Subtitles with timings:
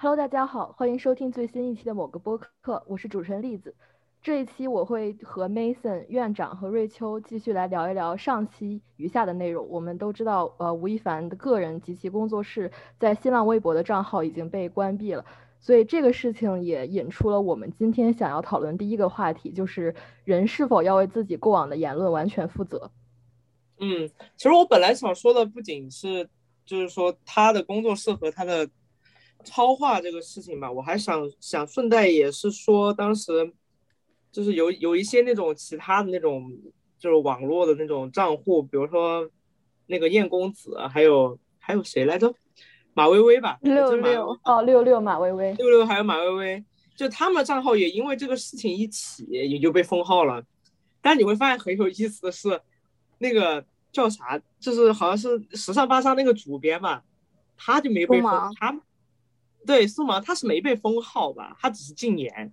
[0.00, 3.74] Hello，大家好，欢迎收听最新一期的某个播客，我是主持人栗子。
[4.22, 9.68] 这一期我会和 Mason 院长和瑞秋继续来聊一聊上期余下的内容。
[9.68, 15.24] 我们都知道，呃，吴亦凡的个人及其工作室在新浪微博的账号已经被关闭了，
[15.58, 19.92] 所以这个事情也引出了我们今天想要讨论第一个话题，就是
[20.22, 22.88] 人是否要为自己过往的言论完全负责。
[23.80, 26.28] 嗯，其实我本来想说的不仅是，
[26.64, 28.70] 就是说他的工作室和他的。
[29.44, 33.52] 超话这个事情吧，我还想想顺带也是说，当时
[34.32, 36.52] 就是有有一些那种其他的那种
[36.98, 39.28] 就是网络的那种账户，比如说
[39.86, 42.34] 那个燕公子，还有还有谁来着？
[42.94, 46.64] 马薇薇吧，六六哦，六六马薇薇，六六还有马薇薇，
[46.96, 50.42] 就他们的账号也因为这个事情一起也就被封号了。
[51.00, 52.60] 但你会发现很有意思的是，
[53.18, 57.04] 那个叫啥，就是好像是时尚芭莎那个主编吧，
[57.56, 58.80] 他就没被封，他。
[59.68, 61.54] 对，苏芒他是没被封号吧？
[61.60, 62.50] 他只是禁言，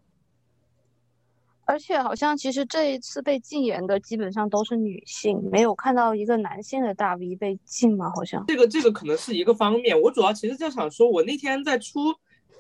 [1.64, 8.12] 而且好像其实这一次被禁言的基本上都是女性，没有看到一个男性的大 V 被禁吗？
[8.14, 9.98] 好像这个这个可能是一个方面。
[9.98, 12.14] 我主要其实就想说，我那天在出，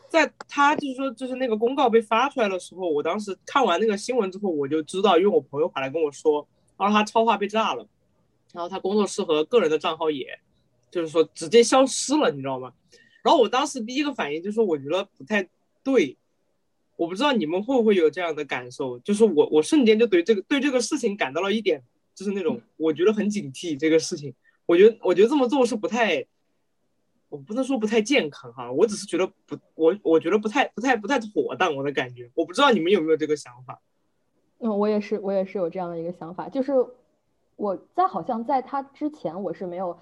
[0.07, 7.85] 在他就是说就是那个公告被发出来的时候，我当时看完那个新闻之后，我就知道，因为我朋友跑来跟我说，然后他超话被炸了，
[8.53, 10.39] 然后他工作室和个人的账号也，
[10.89, 12.71] 就是说直接消失了，你知道吗？
[13.25, 15.49] 然后我当时第一个反应就是，我觉得不太
[15.83, 16.15] 对，
[16.95, 21.81] 我不知道你们会不会有这样的感受，就是我我瞬间就对这个对这个事情感到了一点，
[22.13, 24.31] 就是那种我觉得很警惕这个事情，
[24.67, 26.23] 我觉得我觉得这么做是不太，
[27.29, 33.81] 我不能说不太健康哈，我只是觉得不我我觉得不太不太不太妥当，我的感觉，我不知道你们有没有这个想法。
[34.59, 36.73] 嗯，我也是我也是有这样的一个想法，就是
[37.55, 39.97] 我在好像在他之前我是没有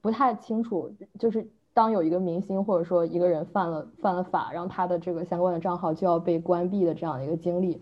[0.00, 1.46] 不太清楚，就是。
[1.74, 7.80] 当有一个明星或者说一个人犯了犯了法，然后他的这个相关的账号就要被关闭的这样的一个经历，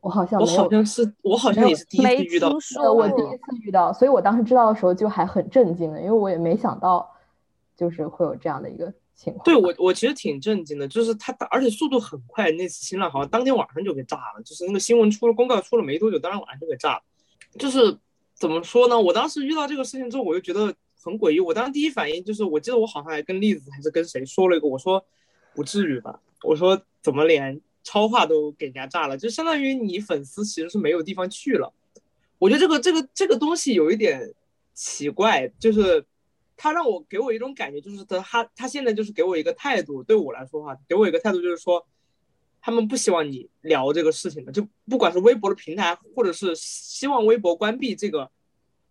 [0.00, 2.48] 我好像我好像是我好像也是第一次遇到，
[2.92, 7.08] 我第一次遇到，所以我当时知道的时候就还很震惊的，因为我也没想到
[7.76, 9.44] 就是会有这样的一个情况。
[9.44, 17.02] 对我我其实挺震惊的，就是他而且速度很快，那次新浪好像当天晚上就给炸了，就是那个新闻出了公告出了没多久，当天晚上就给炸了。
[17.58, 17.96] 就是
[18.34, 19.00] 怎么说呢？
[19.00, 20.74] 我当时遇到这个事情之后，我就觉得。
[21.04, 25.04] 很诡异，我当时第一反应就是，我记得我好像还跟栗子还是跟谁说了一个，我说
[25.54, 31.70] 不至于吧，我说怎么连超话都给人家炸了，就相当于你粉丝其实是没有地方去了。
[32.38, 34.32] 我觉得这个这个这个东西有一点
[34.72, 36.04] 奇怪，就是
[36.56, 41.86] 他让我给我一种感觉，就是他他现在就是给我一个态度，对我来说哈，给我一个态度就是说，
[42.60, 48.30] 他们不希望你聊这个事情的，就不管是微博的平台，或者是希望微博关闭这个，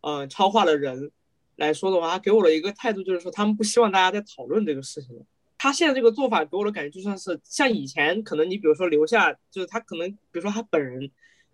[0.01, 1.11] 呃，超话的人。
[1.55, 5.21] 来说的话，他给我的一个态度就是说，他们不希望大家在讨论这个事情了。
[5.57, 11.09] 他现在这个做法给我的感觉，就算是像以前，可能你比如说留下，就是他可能，比如说他本人，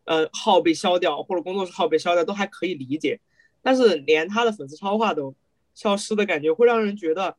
[0.05, 3.19] 呃，号被消掉或者工作室号被消掉，都还可以理解。
[3.61, 5.35] 但是连他的粉丝超话都
[5.75, 7.35] 消失的感觉，会让人觉得，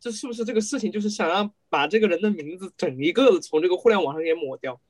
[0.00, 4.80] 这是不是这个事情就是想让把这个人的名字整一个从这个互联网上给抹掉？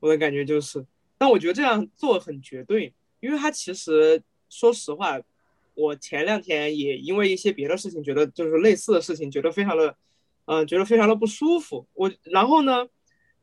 [0.00, 0.84] 我的感觉就是，
[1.16, 5.20] 但我觉得这样做很绝对，因为他其实说实话。
[5.76, 9.94] 我前两天也因为一些别的事情，觉得就是类似的事情，觉得非常的，
[10.46, 11.86] 嗯，觉得非常的不舒服。
[11.92, 12.88] 我然后呢，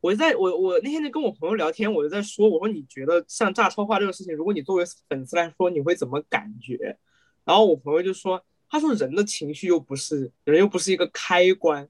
[0.00, 6.98] 我就在我我那天就跟我朋友聊天，我就在说，我说你觉得像炸超话这个事情，如果你作为粉丝来说，你会怎么感觉？
[7.44, 11.88] 然后我朋友就说，他说人的情绪又不是人又不是一个开关，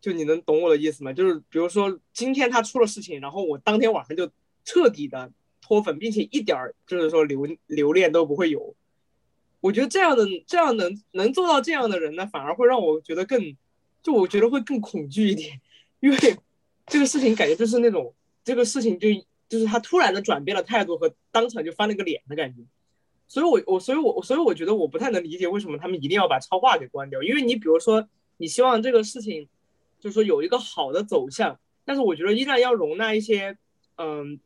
[0.00, 1.12] 就你能懂我的意思吗？
[1.12, 4.30] 就是比如说今天他出了事情，然后我当天晚上就
[4.64, 8.76] 彻底的脱粉，并且一点儿就是说留留恋都不会有。
[9.60, 13.54] 我觉得这样的这样能能做到这样的人呢，反而会让我觉得更，
[14.02, 15.60] 就我觉得会更恐惧一点，
[16.00, 16.16] 因为
[16.86, 19.08] 这个事情感觉就是那种这个事情就
[19.48, 22.62] 就是他突然的转变了态度和当场就翻了个脸的感觉，
[23.28, 29.46] 所以我我所以我所以我觉得我不太能理解为什么他们一定要把超话给关掉，因为你比如说你希望这个事情
[30.00, 33.58] 就是说有一个好的走向，但是我觉得依然要容纳一些
[33.96, 34.40] 嗯，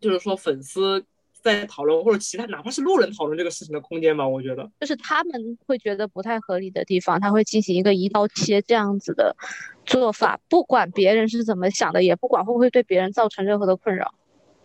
[0.00, 1.06] 就是说粉丝。
[1.40, 9.34] 在讨论或者其他哪怕是路人讨论这个事情的空间吧，我觉得就是他们会觉得不太合理的地方，他会进行一个一刀切这样子的
[9.86, 14.12] 做法，不管别人是怎么想的，也不管会不会对别人造成任何的困扰。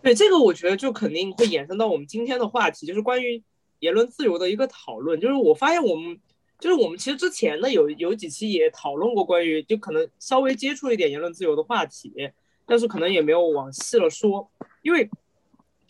[0.02, 3.42] 对这个，我觉得就肯定会衍生到我们今天的话题，就是关于
[3.80, 5.20] 言论自由的一个讨论。
[5.20, 6.20] 就是我发现我们，
[6.60, 12.12] 就是我们其实之前呢有有几期也讨论过关于就可能稍微接触一点言论自由的话题，
[12.66, 15.10] 但是可能也没有往细了说，因为。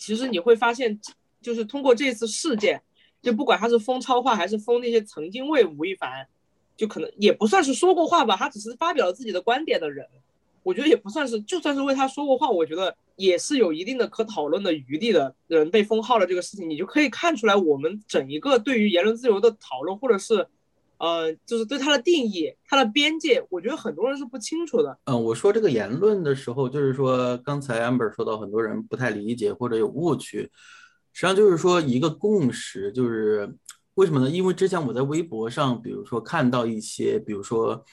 [0.04, 1.00] 其实你会发现，
[1.42, 2.82] 就是通过这次事件，
[3.22, 6.28] 就不管他是封超话还是封那些曾经为吴亦凡，
[6.76, 10.06] 就可能也不算是说过话吧，他只是发表了自己的观点的人，
[10.62, 15.34] 我觉得也不算是，就算是为他说过话，我觉得也是有一定的可讨论的余地的。
[15.48, 20.46] 人被封号了这个事情，你就可以看出来，我们整一个对于言论自由的讨论，或者是，
[20.98, 24.98] 呃，就是对它的定义、它的边界，我觉得很多人是不清楚的。
[25.06, 30.50] 嗯，我说这个言论的时候，就是说刚才 amber 说到很多人不太理解或者有误区，
[31.12, 33.56] 实际上就是说一个共识，就是
[33.96, 34.30] 为什么呢？
[34.30, 37.84] 因为之前我在微博上，比如说看到一些，比如说。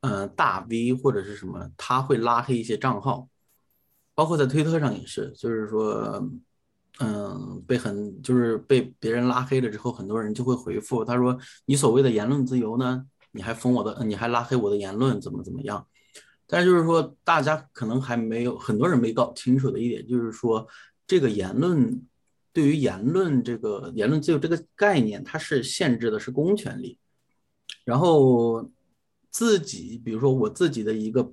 [0.00, 3.28] 嗯，大 V 或者是什么，他会拉黑一些账号，
[4.14, 6.24] 包括在推特上也是，就是说，
[7.00, 13.04] 嗯被很就是被别人拉黑了之后，很多人就会回复他说：“你所谓的言论自由呢？
[13.32, 15.86] 你还封我的，你还拉黑我的言论，怎么怎么样？”
[16.46, 20.66] 但是就是说，大家可能还没有很多人没搞清楚的一点，就是说，
[21.06, 22.02] 这个言论
[22.52, 26.98] 对于言论这个言论自由这个概念，它是限制的是公权力，
[27.84, 28.70] 然后。
[29.30, 31.30] 自己，比如说我自己的一个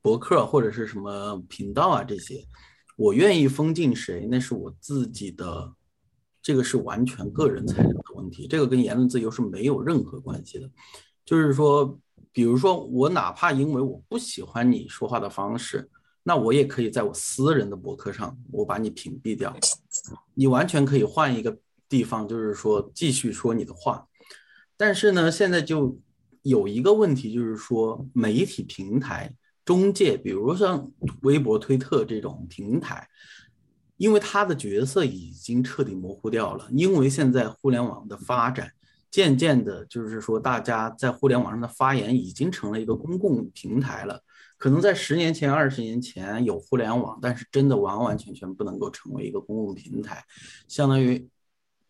[0.00, 2.42] 博客或者是什么频道啊，这些，
[2.96, 5.72] 我愿意封禁谁，那是我自己的，
[6.42, 10.70] 这个是完全个人财产的问题，这个跟言论自由是没有任何关系的。
[11.24, 11.98] 就是说，
[12.32, 15.90] 比如说我哪怕因为我不喜欢你说话的方式，
[16.22, 19.56] 那我也可以在我私人的博客上，我把你屏蔽掉，
[20.34, 21.58] 你完全可以换一个
[21.88, 24.06] 地方，就是说继续说你的话。
[24.76, 25.98] 但是呢，现在就。
[26.44, 29.34] 有一个问题就是说，媒体平台
[29.64, 30.90] 中介，比如像
[31.22, 33.08] 微博、推特这种平台，
[33.96, 36.68] 因为它的角色已经彻底模糊掉了。
[36.72, 38.70] 因为现在互联网的发展，
[39.10, 44.22] 渐渐的，就是说大家在互联网上的发言已经成了一个公共平台了。
[44.56, 50.24] 可能在十年前、二十年前有互联网，但是真的完完全全不能够成为一个公共平台，
[50.68, 51.28] 相当于。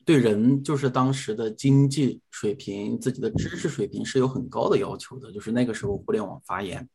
[0.07, 5.33] 对人就是当时的经济水平、自己的知识水平是有很高的要求的。
[5.33, 6.87] 就是那个时候互联网发言，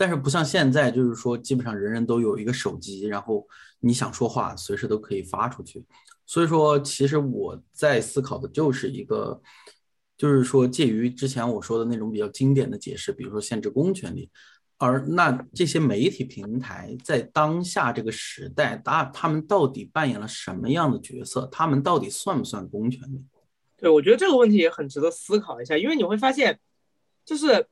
[0.00, 3.46] 但是不像现在，就是说基本上人人都有一个手机，然后
[3.80, 5.84] 你想说话随时都可以发出去。
[6.24, 9.38] 所以说，其实我在思考的就是一个，
[10.16, 14.30] 就是说介于之前我说的那种比较经典的解释，比如说限制公权力。
[14.78, 21.46] 而那这些媒体平台在当下这个时代，他他们到底扮演了什么样的角色？
[21.52, 23.22] 他们到底算不算公权力？
[23.76, 26.58] 对，我觉得这个问题也很值得思考一下，因为你会发现，
[27.22, 27.66] 就是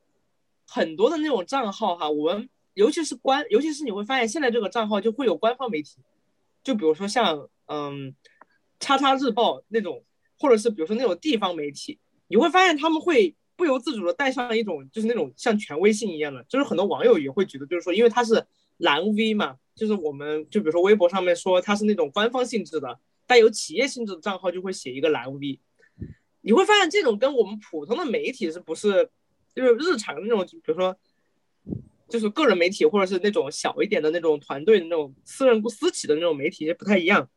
[0.69, 5.97] 很多的那种账号哈，我们尤其是官，尤其是你会发现现在这个账号就会有官方媒体，
[6.63, 8.13] 就比如说像嗯，
[8.79, 10.03] 叉叉日报那种，
[10.37, 13.35] 或者是比如说那种地方媒体，你会发现他们会。
[13.59, 18.41] 不由自主的带上一种就是那种像权威性一样的，就是很多网友也会觉得，就是说，因为他是
[18.77, 25.59] 蓝 V 嘛，就是我们就比如说微博上面说他是那种官方性质的，带有企业性质的账号就会写一个蓝 V。
[26.39, 29.09] 你会发现这种跟我们普通的媒体是不是
[29.55, 30.97] 就是日常的那种，比如说
[32.07, 37.29] 就是个人媒体或者是那种小一点的那种团队的那种私人私企的那种媒体也不太一样，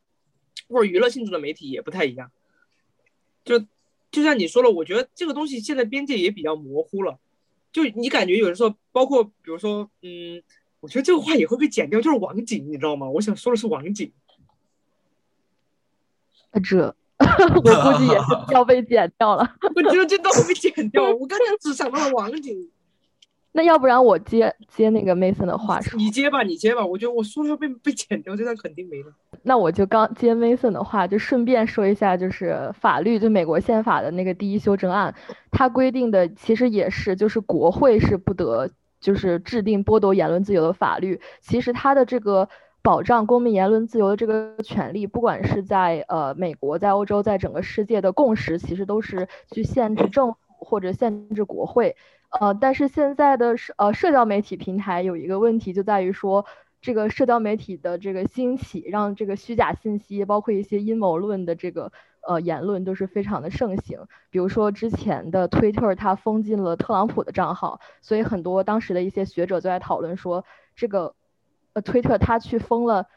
[0.67, 2.31] 或者娱乐性质的媒体也不太一样，
[3.43, 3.65] 就。
[4.11, 7.19] 就像你说了，我觉得这个东西现在边界也比较模糊了。
[7.71, 10.43] 就你感觉有的时候，包括比如说，嗯，
[10.81, 13.09] 我觉得这个话也会被剪掉，就是网警，你知道吗？
[13.09, 14.13] 我想说的是网警。
[16.61, 16.95] 这
[17.55, 19.55] 我估计也是要被剪掉了。
[19.75, 21.03] 我觉得这都会被剪掉。
[21.13, 22.69] 我刚才只想到了网警。
[23.55, 26.83] 那要不然我接接那个 Mason 的话说，你接吧，你接吧。
[26.83, 29.13] 我觉得我说要被被剪掉，这段肯定没了。
[29.43, 35.13] 那我就刚接 Mason 的话，就顺便说一下，就是法律，就美国宪法的那个第一修正案，
[35.51, 38.67] 它规定的其实也是，就是国会是不得
[38.99, 41.21] 就是制定剥夺言论自由的法律。
[41.39, 42.49] 其实它的这个
[42.83, 51.95] 保障公民言论自由的这个权利，不管是在呃美国、在欧洲、在整个世界的共识，其实都是去限制政府或者限制国会。
[52.41, 56.45] 呃，但是现在的社呃社交媒体平台有一个问题，就在于说
[56.81, 61.89] 这个社交媒体的这个兴起，让这个虚假信息，包括一些阴谋论的这个
[62.27, 63.99] 呃言论都是非常的盛行。
[64.29, 70.43] 比如说之前的推特，它封禁了特朗普的账号，所以很多当时的一些学者就在讨论说，
[70.75, 71.13] 这个
[71.73, 73.07] 呃推特他去封了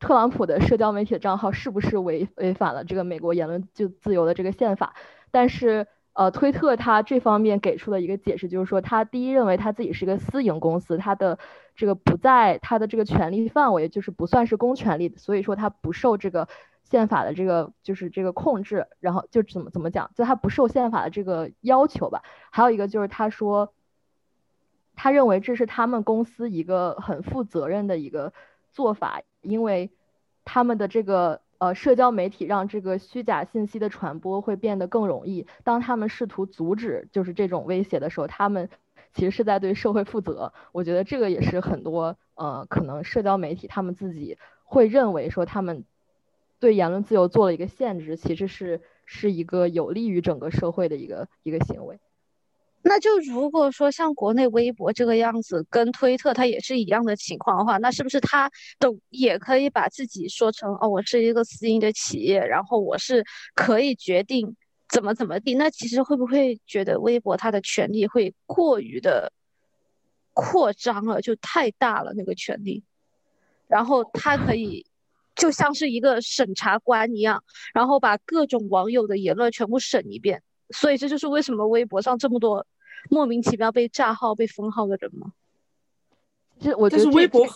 [0.00, 4.94] 特朗普的社交媒体的账号，是不是违违反了这个美国言论就自由的这个宪法？
[5.30, 5.86] 但是。
[6.18, 11.38] 呃，推特他这方面给出的一个解释，就是说，他第一认为他自己是一个私营公司，他的
[11.74, 16.48] 这个不在他的这个权利范围，就是不算是公权力，所以说他不受这个
[16.84, 22.22] 宪法的这个就是这个控制，然后就怎么怎么讲，就他不受宪法的这个要求吧。
[22.50, 23.74] 还有一个就是他说，
[24.96, 28.32] 他认为这是他们公司一个很负责任的一个
[28.72, 29.90] 做法，因为
[30.44, 31.40] 他们的这个。
[31.58, 35.46] 呃，社交媒体让这个虚假信息的传播会变得更容易。
[35.64, 38.68] 当他们试图阻止就是这种威胁的时候，他们
[39.14, 40.52] 其实是在对社会负责。
[40.72, 45.86] 我觉得这个也是很多呃，可能社交媒体他们自己会认为说他们
[46.60, 51.98] 对言论自由做了一个限制，其实是是一个有利于整个社会的一个一个行为。
[52.88, 63.24] 那就如果说像国内微博这个样子，跟推特它也是一样的情况的话，那是不是它都也可以把自己说成哦，我是一个私营的企业，然后我是
[63.56, 64.54] 可以决定
[64.88, 65.54] 怎么怎么地？
[65.54, 69.32] 那其实会不会觉得微博它的权利会过于的
[70.32, 72.84] 扩张了，就太大了那个权利，
[73.66, 74.86] 然后它可以
[75.34, 77.42] 就像是一个审查官一样，
[77.74, 80.40] 然后把各种网友的言论全部审一遍。
[80.70, 82.64] 所以这就是为什么微博上这么多。
[83.10, 85.32] 莫名其妙被炸号、被封号的人吗？
[86.58, 87.46] 其实我觉得微博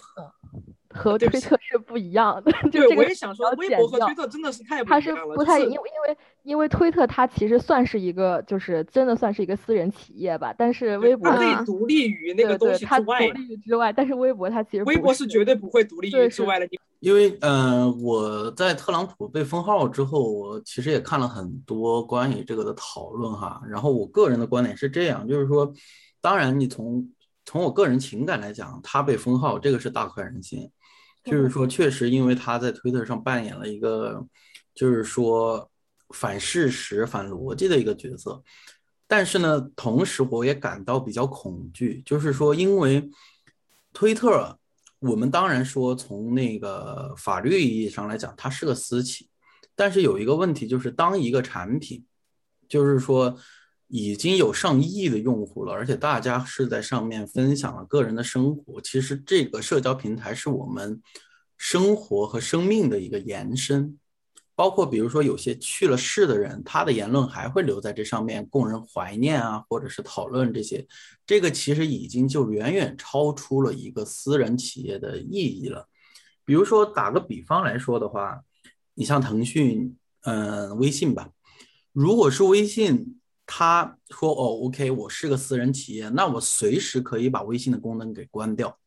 [0.91, 2.53] 和 推特是不一样的。
[2.71, 13.29] 对，我也想说，微博和推特真的是太它是不太因为因为因为推特它其实算是一个就是真的算是一个私人企业吧，但是微博可以独立于那个东西之外。
[13.29, 16.69] 独立于之外，但是微博它其实微博是绝对不会独立于之外的。
[17.01, 23.63] 因为嗯，我在特朗普被封号之后，我其实也看了很多关于这个的讨论哈。
[23.67, 25.73] 然后我个人的观点是这样，就是说，
[26.21, 27.09] 当然你从
[27.47, 30.71] 从我个人情感来讲，他被封号这个是大快人心，
[31.25, 34.27] 就是说确实因为他在推特上扮演了一个
[34.75, 35.71] 就是说
[36.15, 38.43] 反事实、反逻辑的一个角色。
[39.07, 43.11] 但是呢，同时我也感到比较恐惧，就是说因为
[43.93, 44.57] 推特。
[45.03, 49.31] 我们当然说，从那个法律意义上来讲，它是个私企，
[49.75, 52.05] 但是有一个问题，就是当一个产品，
[52.69, 53.35] 就是说
[53.91, 61.03] 已经有上亿的用户了，而且大家是在上面分享了个人的生活，其实这个社交平台是我们
[61.59, 63.99] 生活和生命的一个延伸。
[64.55, 70.87] 包括比如说有些去了世的人，他的言论还会留在这上面供人怀念啊，或者是讨论这些，
[71.27, 75.89] 这个其实已经就远远超出了一个私人企业的意义了。
[76.45, 78.43] 比如说打个比方来说的话，
[78.95, 81.31] 你像腾讯，嗯，微信吧，
[81.93, 83.20] 如果是微信，
[83.53, 88.79] 他说哦，OK，我是个私人企业，那我随时可以把微信的功能给关掉，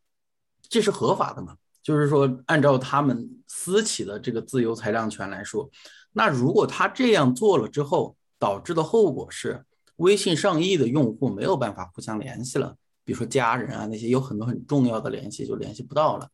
[0.69, 1.57] 这是合法的嘛？
[1.81, 5.69] 就是说，按照他们私企的这个自由裁量权来说，
[6.13, 9.65] 那如果他这样做了之后，导致的后果是，
[9.97, 16.29] 微信上亿的用户没有办法互相联系了，比如说家人啊那些有很多很重要的联系就联系不到了。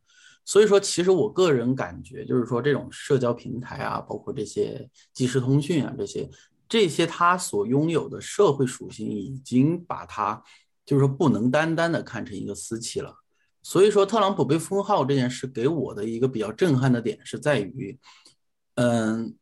[0.45, 6.29] 所以说，其实我个人感觉，就是说这种社交平台啊，包括这些即时通讯啊这些，
[6.69, 10.41] 这些它所拥有的社会属性，已经把它
[10.85, 13.15] 就是说不能单单的看成一个私企了。
[13.61, 17.99] 所以说，特朗普被封号这件事给我的一个比较震撼的点是在于，
[18.75, 19.35] 嗯，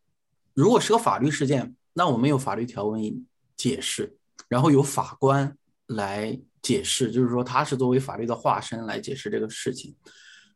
[0.53, 4.17] 如果是个法律事件，那我们有法律条文解释，
[4.47, 5.55] 然后有法官
[5.85, 9.95] 来解释，就是说他是作为法律的化身来解释这个事情。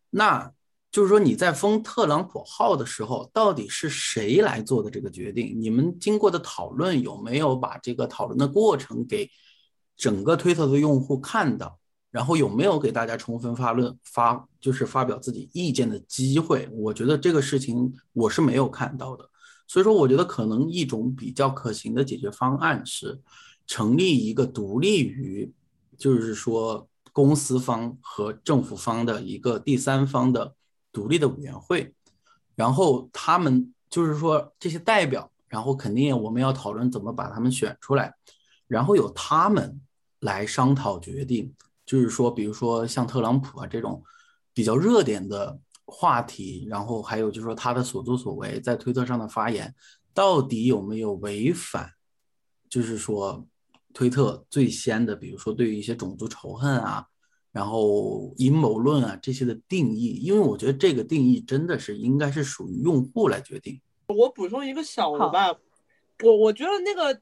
[0.09, 0.51] 那
[0.91, 5.55] 就是说你在封特朗普号的时候，到底是谁来做的这个决定？
[5.59, 9.29] 你们经过的讨论有没有把这个讨论的过程给
[9.95, 11.79] 整个推特的用户看到？
[12.09, 16.67] 然后有没有给大家充分发论发就是发表自己意见的机会？
[16.73, 19.29] 我觉得这个事情我是没有看到的，
[19.65, 23.17] 所以说我觉得可能一种比较可行的解决方案是
[23.65, 25.49] 成立一个独立于
[25.97, 30.53] 就是说公司方和政府方的一个第三方的
[30.91, 31.93] 独立的委员会，
[32.55, 38.13] 然后他们就是说这些代表，然后肯定我们要讨论怎么把他们选出来，
[38.67, 39.81] 然后由他们
[40.19, 41.53] 来商讨决定。
[41.83, 44.01] 就是说，比如说像特朗普啊这种
[44.53, 49.75] 比较热点的话题，然后还有就是说他的所作所为，在推特上的发言，
[50.13, 51.91] 到底有没有违反？
[52.69, 53.45] 就是说，
[53.93, 57.07] 推特最先的，比如说对于一些种族仇恨啊，
[57.51, 63.79] 然后阴谋论啊这些的定义，因为我觉得这个定义真的是应该是属于用户来决定。
[64.07, 65.55] 我补充一个小的吧，
[66.23, 67.19] 我我觉得那个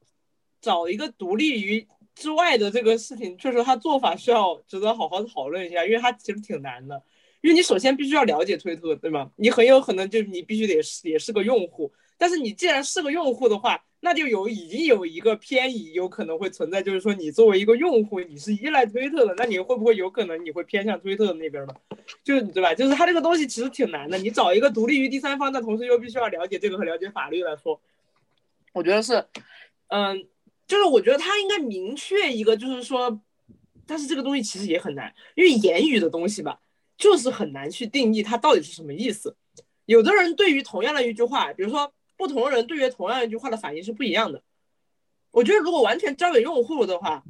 [0.61, 1.87] 找一个独立于。
[2.15, 7.01] 之外的这个事情，确实他做法需要值得好好讨论一下，因为他其实挺难的。
[7.39, 9.31] 因为你首先必须要了解推特，对吗？
[9.37, 11.89] 你很有可能就是你必须得是也是个用户。
[12.17, 21.75] 但是你既然是个用户的话，那就有已经有一个偏移有可能会存在，就是说你作为一个用户，你是依赖推特的，那你会不会有可能你会偏向推特那边呢？
[22.23, 22.73] 就是对吧？
[22.73, 24.17] 就是他这个东西其实挺难的。
[24.17, 27.79] 你找一个独立于第三方，但同时又必须要了解这个和了解法律来说，
[28.73, 29.25] 我觉得是，
[29.87, 30.27] 嗯。
[30.67, 33.19] 就是我觉得他应该明确一个，就是说，
[33.87, 36.59] 但是这个东西其实也很难，因为言语的东西吧，
[36.95, 39.35] 就是很难去定义它到底是什么意思。
[39.87, 44.43] 有的人对于同样的一句话，比如说不同人对于同样一句话的反应是不一样的。
[45.31, 47.23] 我觉得如果完全交给用户的话，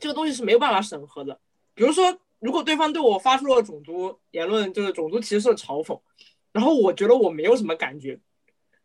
[0.00, 1.38] 这个东西是没有办法审核的。
[1.74, 6.00] 比如说，如果对方对我发出了种族言论，就是种族歧视的嘲讽，
[6.52, 8.18] 然后我觉得我没有什么感觉，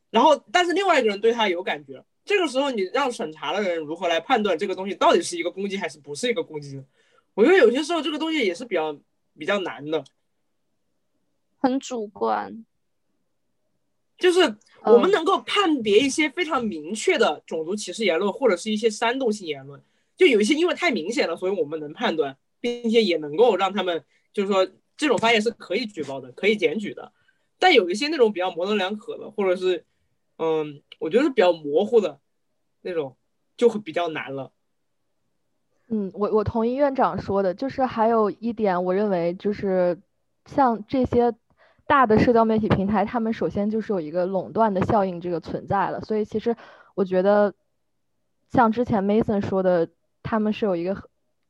[0.09, 6.83] 然后但是另外一个人对他有感觉，这个时候你让审查的人如何来判断这个东西到底是一个攻击还是不是一个攻击呢？
[7.33, 8.93] 我觉得有些时候这个东西也是比较
[9.37, 10.03] 比较难的，
[11.59, 12.65] 很主观。
[14.15, 19.81] 就是我们能够判别一些非常明确的种族歧视言论，或者是一些煽动性言论，
[20.15, 27.11] 就有一些因为太明显了，所以我们能判断，并且也能够让他们就是说这种发言是可以举报的，可以检举的。
[27.59, 29.85] 但有一些那种比较模棱两可的，或者是
[30.37, 32.19] 嗯，我觉得是比较模糊的
[32.81, 33.15] 那种，
[33.55, 34.51] 就会比较难了。
[35.87, 39.97] 嗯，我我同意院长说的，就是还有一点，我认为就是
[40.45, 41.33] 像这些
[41.93, 46.55] 大的社交媒体平台，他们首先就是有一个垄断的效应这个存在了，所以其实
[46.95, 47.53] 我觉得
[48.49, 49.87] 像之前 Mason 说的，
[50.23, 50.97] 他们是有一个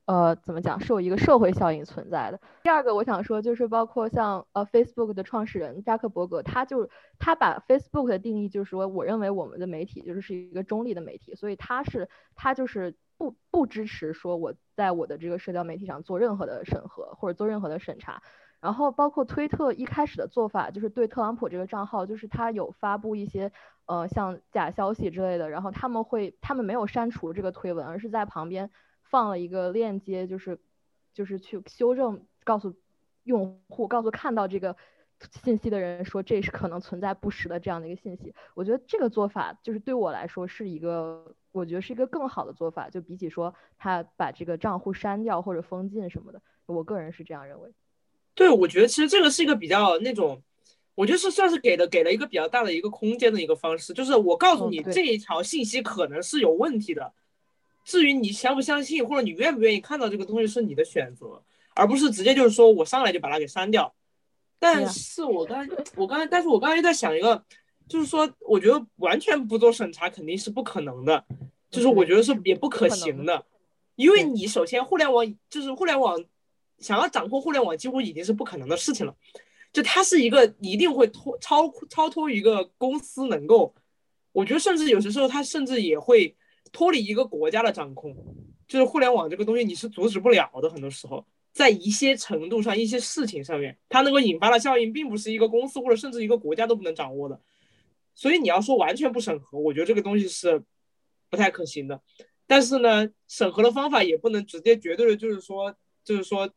[0.05, 2.41] 呃怎么讲，是有一个社会效应存在的。
[2.61, 12.93] 第二个我想说就是包括像呃 Facebook 的创始人扎克伯格，他就他把 Facebook 的定义就是说，我认为我们的媒体就是一个中立的媒体，所以他是他就是。
[13.15, 18.21] 不不支持说我在我的这个社交媒体上做任何的审核或者做任何的审查，
[18.63, 23.51] 然后包括推特一开始的做法就是对特朗普这个账号，就是他有发布一些
[23.87, 28.71] 呃像假消息之类的，然后他们会他们没有删除这个推文，而是在旁边
[29.03, 30.61] 放了一个链接，就是
[31.13, 32.73] 就是去修正，告诉
[33.23, 34.77] 用户，告诉看到这个
[35.43, 38.33] 信息的人说这是可能存在不实的这样的一个信息。
[38.53, 41.35] 我觉得这个做法就是对我来说是一个。
[41.53, 47.71] 我觉得是一个更好的做法，就比起说他把这个账户删掉或者封禁什么的，我个人是这样认为。
[48.35, 50.41] 对，我觉得其实这个是一个比较那种，
[50.95, 57.13] 我觉得是算是给的给了一个比较大的一个空间的一个方式，就是我告诉你这一条信息可能是有问题的，
[57.83, 61.41] 至于你相不相信或者你愿不愿意看到这个东西是你的选择，
[61.75, 63.93] 而不是直接就是说我上来就把它给删掉。
[64.59, 67.43] 但是我刚我刚才，但是我刚才又在想一个。
[67.85, 71.25] 就是说，我觉得完全不做审查肯定是不可能的，
[71.69, 73.45] 就是我觉得是也不可行的，
[73.97, 76.17] 因为你首先互联网就是互联网，
[76.83, 79.15] 想要掌控互联网几乎已经是不可能的事情了，
[79.71, 83.73] 就它是一个一定会脱超超脱一个公司能够，
[84.31, 86.35] 我觉得甚至有些时候它甚至也会
[86.71, 88.15] 脱离一个国家的掌控，
[88.67, 97.39] 就是互联网这个东西你是阻止不了的，很多时候在一些程度上一些事情上面，它能够引发的效应并不是一个公司或者甚至一个国家都不能掌握的。
[98.15, 100.63] 所以你要说完全不审核，我觉得这个东西是
[101.29, 101.99] 不太可行的。
[102.45, 106.47] 但是呢，审核的方法也不能直接绝对的，就是说，就是说，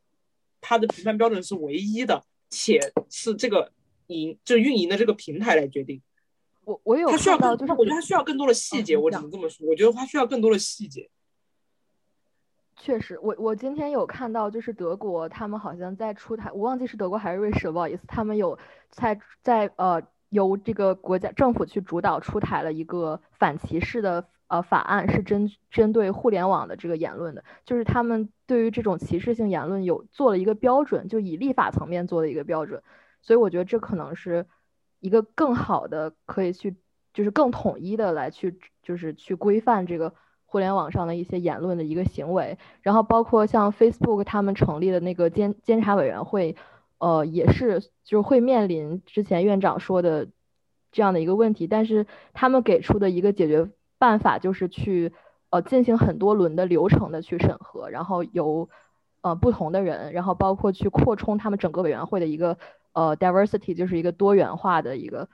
[0.67, 2.77] 它的评判标准是唯一的，且
[3.09, 3.71] 是这个
[4.07, 6.01] 营就运营的这个平台来决定。
[6.65, 8.97] 我我有它需要更，就是我觉得它需要更多的细节。
[8.97, 11.09] 我只能这么说，我觉得它需要更多的细节。
[12.75, 20.01] 确实，我我今天有看到，就是德国他们好像在出台，我忘记是德国还是瑞士，不好意思，他们有在在呃。
[20.29, 32.81] 由这个国家政府去主导出台了一个反歧视的呃法案，是针针对互联网的这个言论的，就是他们对于这种歧视性言论有做了一个标准，就以立法层面做的一个标准，
[33.21, 34.45] 所以我觉得这可能是
[34.99, 36.75] 一个更好的可以去，
[37.13, 40.13] 就是更统一的来去，就是去规范这个
[40.45, 46.55] 互联网上的一些言论的一个行为，然后包括像 Facebook 他们成立的那个监监察委员会。
[46.99, 50.29] 呃，也是，就是会面临之前院长说的
[50.91, 55.11] 这样的一个问题，但是他们给出的一个解决办法就是去
[55.49, 58.69] 呃进行很多轮的流程的去审核，然后由
[59.21, 62.57] 呃不同的人，然后包括去扩充他们整个委员会的一个
[62.93, 65.29] 呃 diversity，就是一个多元化的一个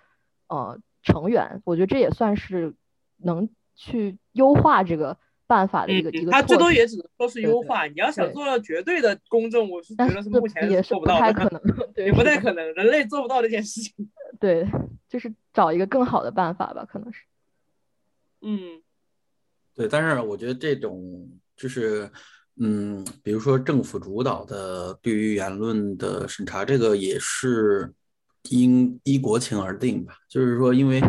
[0.48, 2.74] 呃成员，我觉得这也算是
[3.18, 5.18] 能去优化这个。
[5.46, 7.86] 办法的一个一个，他最多也只能说是优化。
[7.86, 11.62] 你要想做到绝对的公正，我是觉得是目前也做不到的，不太可能，
[12.06, 14.10] 也不太可能，人类做不到这件事情。
[14.40, 14.66] 对，
[15.10, 17.26] 就是找一个更好的办法吧，可能是。
[18.44, 18.82] 嗯，
[19.74, 22.12] 对，但是我觉得这种就是，
[22.58, 27.94] 嗯，比如说政府主导的对于言论的审查，这个也是
[28.50, 30.14] 因依国情而定吧。
[30.30, 31.02] 就是说，因为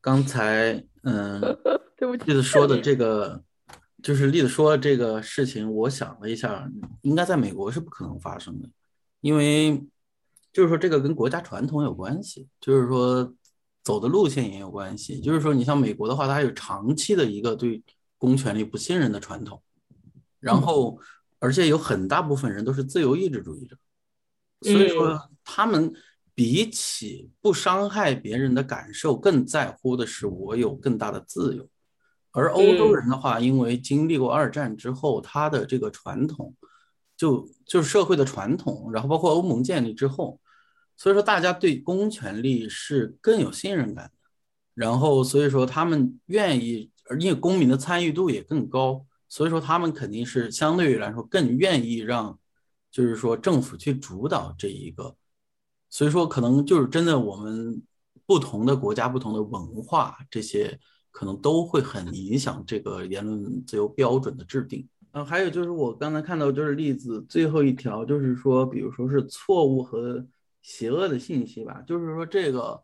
[0.00, 1.40] 刚才嗯，
[1.96, 3.44] 对不起，例子说的这个。
[4.02, 6.66] 就是例子说这个事情，我想了一下，
[7.02, 8.66] 应该在美国是不可能发生的，
[9.20, 9.78] 因为
[10.54, 13.34] 就是说这个跟国家传统有关系，就是说
[13.82, 15.20] 走的路线也有关系。
[15.20, 17.82] 就是说你像美国的话，它有长期的一个对
[18.18, 19.62] 公权力不信任的传统，
[20.38, 20.98] 然后
[21.38, 23.76] 而且有很大部分人都是自由意志主义者，
[24.62, 25.92] 所以说他们
[26.34, 31.68] 比起不伤害别人的感受，更在乎的是我有更大的自由。
[32.32, 36.54] 而欧洲人的话，因为经历过二战之后，他的这个传统，
[37.16, 40.40] 就就是社会的传统，然后包括欧盟建立之后，
[41.00, 44.10] 所以说大家对公权力是更有信任感的，
[44.74, 52.38] 然后所以说他们愿意，而因为公民的参与度也更高，所以说他们肯定是相对于来说更愿意让，
[52.90, 55.16] 就是说政府去主导这一个，
[55.88, 57.82] 所以说可能就是真的我们。
[58.26, 60.78] 不同的国家、不同的文化，这些
[61.10, 64.86] 可能都会很影响这个言论自由标准的制定。
[65.10, 70.24] 嗯，还有就是我刚才看到就是例子最后一条，就是说，比如说是错误和
[70.62, 72.82] 邪恶的信息吧，就是说这个，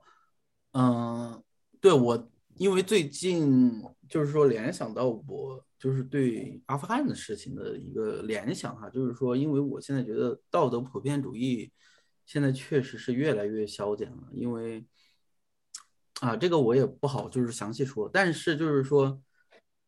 [0.72, 1.42] 嗯，
[1.80, 11.72] 对我，因为最近就是说联想到我就是对阿富汗的事情的一个联想哈，就是说，因为我现在觉得道德普遍主义
[12.24, 14.86] 现在确实是越来越消减了，因为。
[16.22, 19.20] 啊，这个我也不好就是详细说，但是就是说，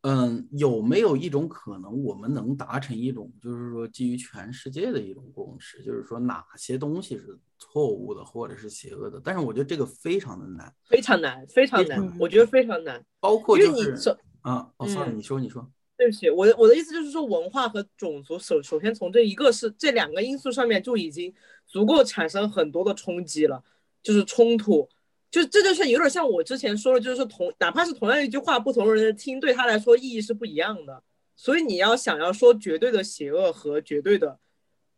[0.03, 9.21] 嗯，有没有一种可能，我们能达成一种就是说基于全世界的一种共识，就是说哪些东西是错误的或者是邪恶的？
[9.23, 13.05] 但是我觉得这个非常的难，非常难，非常难，我觉得非常难。
[13.19, 13.97] 包括就是
[14.43, 21.35] 啊，哦，sorry，你说你说，对不起，我的我的意思就是说，文化和种族首首先从这一个是这两个因素上面就已经
[21.67, 23.65] 足够产生很多的冲击了，
[24.01, 24.89] 就是冲突。
[25.31, 31.03] 就这就是有点像我之前说的，就是同哪怕是同样一句话，不同人听对他来说意义是不一样的。
[31.37, 34.39] 所以你要想要说绝对的邪恶和绝对的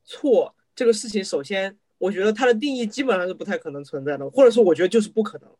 [0.04, 5.50] 错这个事情，首先我觉得它的定义基本上是不太可能存在的，或者说我觉得就是不可能。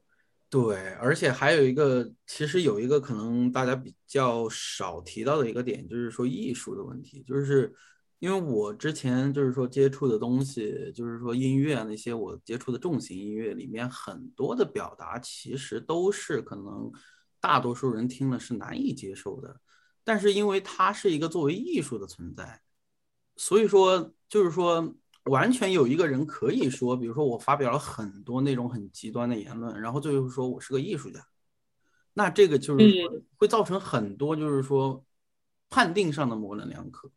[0.49, 7.73] 对，而且还有一个，其实有一个可能大家比较少提到的一个点，就是说艺术的问题，就是。
[8.21, 16.93] 因为我之前就是说接触的东西，就是说音乐啊那些我接触的重型音乐里面很多的表达，其实都是可能
[17.41, 19.59] 大多数人听了是难以接受的。
[20.05, 22.61] 但是因为它是一个作为艺术的存在，
[23.37, 31.27] 所以说就是说完全有一个人可以说，比如说我发表了很多那种很极端的言论，然后最后说我是个艺术家，
[32.13, 35.03] 那这个就是会造成很多就是说
[35.71, 37.11] 判定上的模棱两可。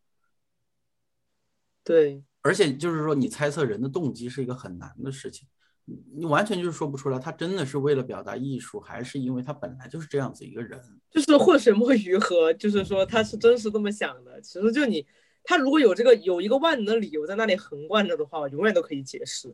[1.84, 5.48] 对，而且就是说，你猜测人的动机是一个很难的事情，
[6.15, 10.80] 你完全就是说不出来，他真的是为了表达艺术，还是因为他本来就是这样子一个人，
[11.12, 14.39] 就是 浑水摸鱼和就是说他是真是这么想的。
[14.41, 15.06] 其实就你，
[15.43, 19.54] 他如果有这个有一个万能的理由在那里横贯着的话，我永远都可以解释。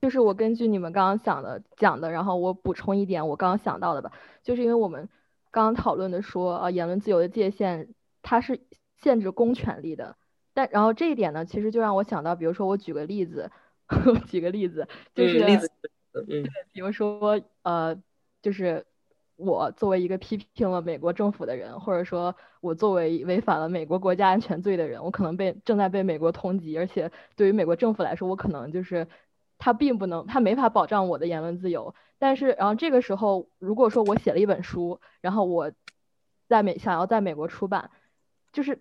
[0.00, 4.10] 就是我根据你们刚刚想的讲的，然后我补充一点我刚刚想到的吧，
[4.42, 5.06] 就是因为我们
[5.50, 7.88] 刚刚讨论的说，呃，言论自由的界限
[8.22, 8.58] 它是
[9.02, 10.16] 限制公权力的。
[10.54, 13.50] 但然后这一点呢，其实就让我想到，比如说我举个例子，
[14.28, 15.70] 举个例子，就是例子，
[16.12, 17.96] 对，比如说呃，
[18.42, 18.84] 就是
[19.36, 29.08] 我作为一个批评了美国政府的人，或者说我作为违反了美国国家安全罪的人，我可能被正在被美国通缉，而且对于美国政府来说，我可能就是
[29.56, 31.94] 他并不能，他没法保障我的言论自由。
[32.18, 35.72] 但是然后这个时候，如果说我写了一本书，然后我
[36.46, 37.90] 在美想要在美国出版，
[38.52, 38.78] 就是。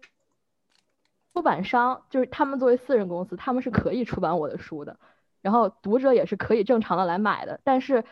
[1.33, 4.99] 出版商就是他们作为私人公司，他们是可以出版我的书的，
[5.41, 7.61] 然后读者也是可以正常的来买的。
[7.63, 8.03] 但是，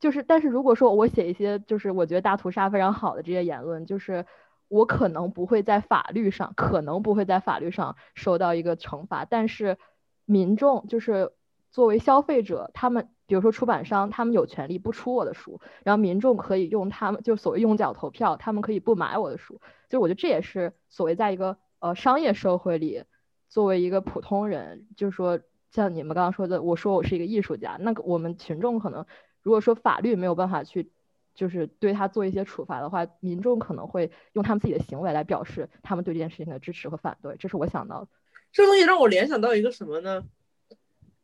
[0.00, 4.24] 就是但是如果说我写一些就是我觉得大屠杀非常好的这些言论，就是
[4.68, 9.26] 我可能不会在法律上，可能不会在法律上受到一个惩罚。
[9.26, 9.76] 但是
[10.24, 11.32] 民众就是
[11.70, 19.60] 作为消费者，他们比如说出版商，他们有权利不出我的书，然后民众可以用他们就所谓用脚投票，他们可以不买我的书。
[19.90, 21.58] 就我觉得这也是所谓在一个。
[21.84, 23.04] 呃，商业社会里，
[23.50, 25.38] 作为一个普通人，就是说，
[25.70, 29.04] 像你们刚刚说的，我说我是一个艺术家，那个我们群众可能，
[29.42, 30.90] 如果说法律没有办法去，
[31.34, 37.36] 就是对他做一些处罚的话，民众可能会用他们自己的行为来表示他们对这件事情的支持和反对。
[37.38, 38.08] 这是我想到的。
[38.50, 40.24] 这个东西让我联想到一个什么呢？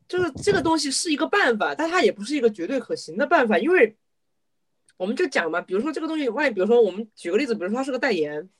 [0.07, 3.96] 就是这个东西是一个办法，但它也不是一个绝对可行的办法，因为
[4.99, 8.51] 我们就讲嘛，比如说这个东西，万一比如说我们举个例子，比如说他是个代言，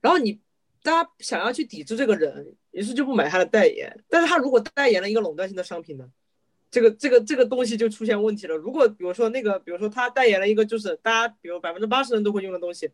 [0.00, 0.40] 然后你。
[0.86, 3.92] 大家想要去抵制这个人，于是就不买他的代言。
[4.08, 6.08] 但是他如果代言了一个垄断性的商品呢？
[6.70, 8.54] 这个这个这个东西就出现问题了。
[8.54, 12.88] 如果比如说那个，比如说他代言了一个就是大家比如百分之八十人都会用的东西，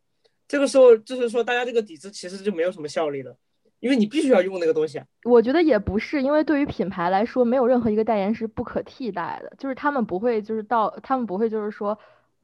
[0.48, 3.37] 这个时候就是说大家这个抵制其实就没有什么效力了，
[3.81, 4.98] 因为你必须要用那个东西。
[5.24, 11.98] 我觉得也不是，因为对于品牌来说，没有任何一个代言是不可替代的，就是他们不会就是到他们不会就是说。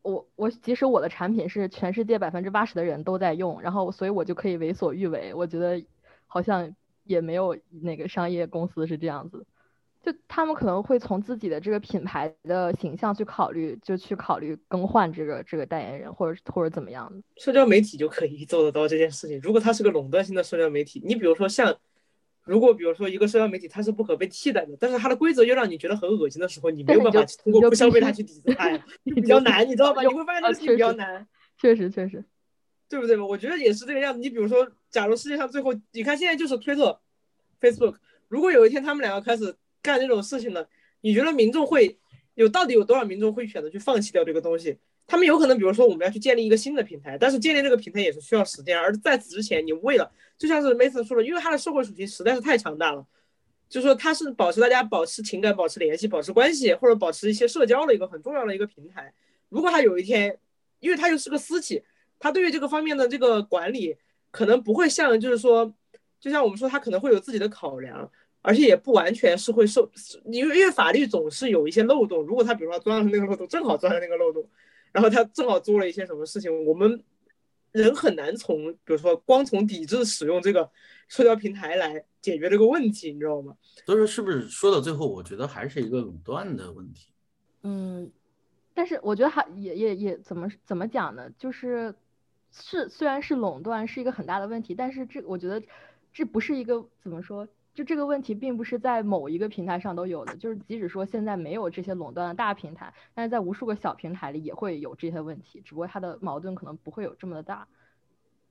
[0.09, 5.35] 我我即使我的产品是全世界百分之八十的人都在用，然后所以我就可以为所欲为。
[5.35, 5.85] 我觉得
[6.27, 9.44] 好像也没有哪个商业公司是这样子。
[10.03, 17.21] 就他们可能会从自己的这个品牌的形象去考虑，就去考虑更换这个这个代言人，或者或者怎么样的。
[17.37, 19.38] 社交媒体就可以做得到这件事情。
[19.42, 21.75] 如果它是个垄断性的社交媒体，你比如说像，
[22.49, 30.03] 如果比如说一个社交媒体它是不可被替代的，但是它的规则又让你觉得很恶心的时候，你没有办法通过不消费它去抵制它呀，就比较难，你知道吧？
[30.03, 31.27] 你会发现这个事情比较难。
[31.59, 32.25] 确实确实，
[32.89, 33.25] 对不对吧？
[33.25, 34.19] 我觉得也是这个样子。
[34.19, 37.01] 你比如说，假如世界上最后，你看现在就是推特、
[37.61, 37.97] Facebook，
[38.29, 39.55] 如果有一天他们两个开始。
[39.81, 40.69] 干这种事情了？
[41.03, 41.99] 你觉得民众会
[42.35, 44.77] 有到底有多少民众会选择去放弃掉这个东西？
[45.09, 48.79] 他们有可能，比如说我们要去建立一个新的平台，但是建立这个平台也是需要时间。
[48.79, 53.05] 而在此之前，你为了就像是 Mason 说的，因为它的社会属性实在是太强大了，
[53.71, 59.12] 就是说它是保持大家保持情感、保持联系、保持关系或者保持一些社交的一个很重要的一个平台。
[59.49, 60.38] 如果它有一天，
[60.79, 61.83] 因为它又是个私企，
[62.18, 63.97] 它对于这个方面的这个管理
[64.31, 65.75] 可能不会像就是说，
[66.21, 68.11] 就像我们说，它可能会有自己的考量。
[68.40, 69.90] 而且也不完全是会受，
[70.27, 72.23] 因为因为法律总是有一些漏洞。
[72.23, 74.49] 如果他比如说钻了那个漏洞，正好钻了那个漏洞，
[74.92, 77.03] 然后他正好做了一些什么事情，我们
[77.72, 80.70] 人很难从比如说光从抵制使用这个
[81.09, 83.57] 社交平台来解决这个问题，你知道吗？
[83.85, 87.09] 所以说是不是说到最后，我觉得还是一个垄断的问题。
[87.62, 88.11] 嗯，
[88.74, 91.31] 但是我觉得还也也也怎么怎么讲呢？
[91.38, 91.94] 就是
[92.51, 95.62] 是虽然是垄断是一个很大的问题，但是这我觉得
[96.12, 97.46] 这不是一个怎么说？
[97.79, 107.69] 就这个问题并不是在某一个平台上都有的，就是即使说现在没有这些垄断的大平台，但是在无数个小平台里也会有这些问题，只不过它的矛盾可能不会有这么的大，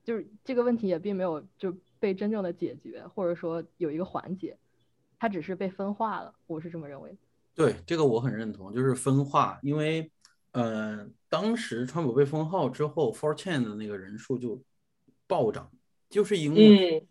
[0.02, 4.56] 就是这个问题也并没有就被真正的解决，或者说有一个缓解，
[5.18, 7.14] 它只是被分化了，我是这么认为。
[7.54, 10.10] 对这个我很认同，就是分化，因为
[10.52, 14.58] 呃当时川普被封号之后，Four Chain 的那个人数就
[15.26, 15.70] 暴涨，
[16.08, 17.06] 就是因为。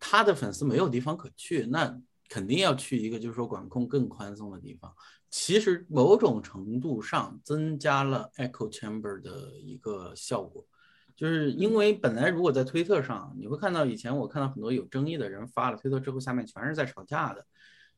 [0.00, 4.94] 他的粉丝没有地方可去，那肯定要去一个就是说管控更宽松的地方。
[5.30, 10.64] 其实某种程度上增加了 echo chamber 的一个效果，
[11.16, 17.44] 就是因为本来如果在推特上，你会看到以前我看到很多有争议的人发了推特之后，下面全是在吵架的。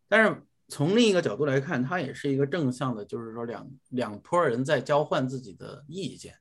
[0.08, 6.36] 但是从另一个角度来看，它也是一个正向的，就是说两两拨人在交换自己的意见，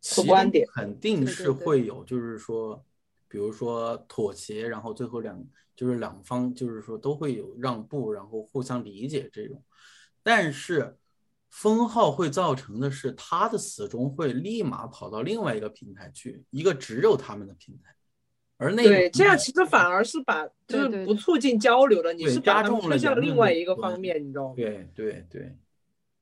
[0.00, 2.84] 其观点肯定是会有，就是说。
[3.28, 5.44] 比如说妥协，然后最后两
[5.76, 9.62] 就是两方就是说都会有让步，然后互相理解这种。
[10.22, 10.96] 但是
[11.50, 17.94] 封号会造成的是他的死忠会立马跑到另外一个平台去，一个只有他们的平台。
[18.56, 24.54] 而那对这样其实反而是把就是不促进交流的，你是加重了向另外一个方面，你知道吗？
[24.56, 25.56] 对对对。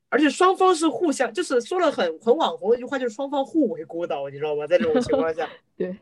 [0.09, 4.67] 而且双方是互相，就是说了很很网红的一句话，就是双方互为孤岛，你知道吗？
[4.67, 5.97] 在这种情况下， 对。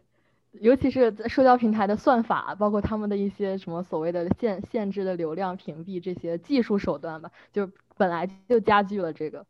[0.62, 9.46] 尤其是在社交平台的算法，包括他们的一些什么所谓的限限制的流量屏蔽这些技术手段吧，就本来就加剧了这个，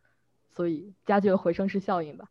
[0.53, 2.29] 所以加剧了回声式效应吧。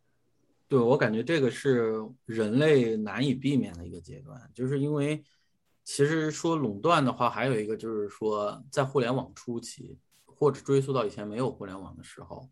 [0.68, 5.22] 对我感觉这个是人类难以避免的一个阶段，就是因为
[5.84, 12.48] 其实说垄断的话，还有一个就是说在互联网初期，或者追溯到以前没有互联网的时候，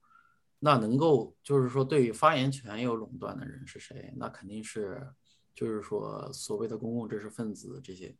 [0.58, 4.12] 那能够就是说对于发言权有垄断的人是谁？
[4.16, 5.06] 那肯定是。
[5.54, 8.14] 就是说，所谓的公共知识分子这些，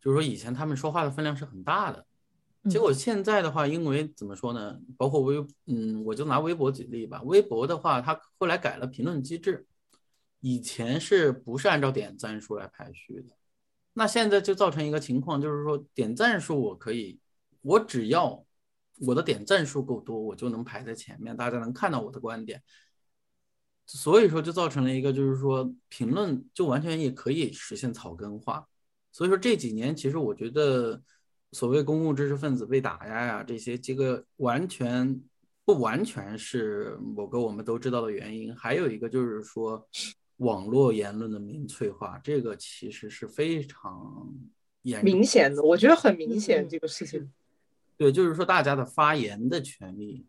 [0.00, 2.04] 就是说以前他们说话的分量是很大的，
[2.68, 4.78] 结果现在的话，因为怎么说呢？
[4.96, 7.22] 包括微，嗯，我就拿微博举例吧。
[7.22, 9.66] 微博的话，它后来改了评论机制，
[10.40, 13.36] 以前是不是按照点赞数来排序的？
[13.92, 17.20] 那现在就造成一个情况，就是说点赞数我可以，
[17.62, 18.44] 我只要
[19.00, 22.62] 我的点赞数够多，我就能排在前面，大家能看到我的观点。
[23.86, 28.66] 所以说，就造成了一个，就是说评论就完全也可以实现草根化。
[29.12, 31.00] 所以说这几年，其实我觉得
[31.52, 35.20] 所谓公共知识分子被打压呀，这些这个完全
[35.64, 38.56] 不完全是某个我们都知道的原因。
[38.56, 39.86] 还有一个就是说，
[40.38, 44.34] 网络言论的民粹化，这个其实是非常
[44.82, 45.62] 严明显的。
[45.62, 47.30] 我觉得很明显这个事情。
[47.96, 50.26] 对，就是说大家的发言的权利。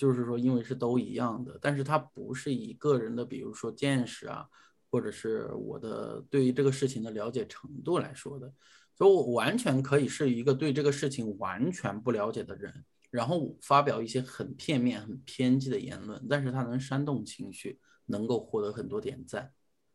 [0.00, 4.48] 就是说，因为是都一样的，但是它不是以个人的，比如说见识啊，
[4.90, 8.50] 或者是我的对于这个事情的了解程度来说的，
[8.96, 12.72] 所以我完全可以是一个对这个事情完全不了解的人，
[13.10, 19.52] 然后发表一些很片面、很偏激的言论，但是它能煽动情绪，能够获得很多点赞，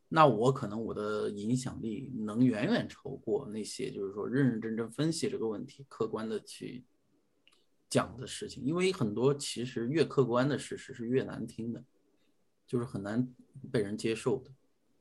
[0.08, 6.86] 那我可能我的影响力能远远超过那些就是说认认真真分析这个问题、客观的去。
[7.95, 11.81] 讲的事情，因为很多其实越客观的事实是越难听的，
[12.67, 13.25] 就是很难
[13.71, 14.51] 被人接受的。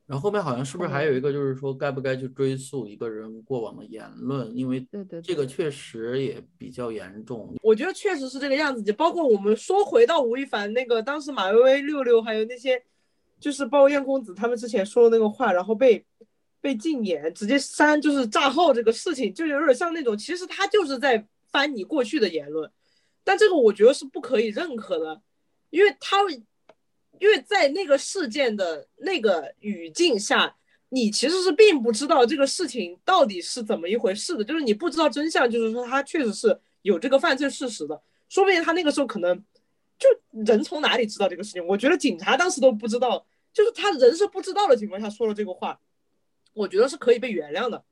[0.06, 4.56] 然后后面好像是不是还有一个，就是说该不该去追溯一个人过往的言论？
[4.56, 7.52] 因为对对，这个确实也比较严重。
[7.60, 12.80] 我觉得确实是这个样子，就包括我们说回到吴亦凡那个当时马薇薇、六六还有那些，
[13.40, 16.06] 就是包括燕公子他们之前说的那个话，然后被
[16.60, 22.70] 被禁言，直接删，就是炸号这个事情，就有点像那种，其实他就是在翻你过去的言论，
[23.24, 25.20] 但这个我觉得是不可以认可的，
[25.70, 26.18] 因为他。
[27.20, 30.56] 因为在那个事件的那个语境下，
[30.88, 39.42] 你其实是并不知道这个事情到底是怎么一回事的，就是你不知道真相，就是说他确实是有这个犯罪事实的，说不定他那个时候可能
[39.96, 40.08] 就
[40.44, 41.64] 人从哪里知道这个事情？
[41.64, 45.80] 我觉得警察当时都不知道，就是他人是不知道的情况下说了这个话，
[46.52, 47.84] 我觉得是可以被原谅的，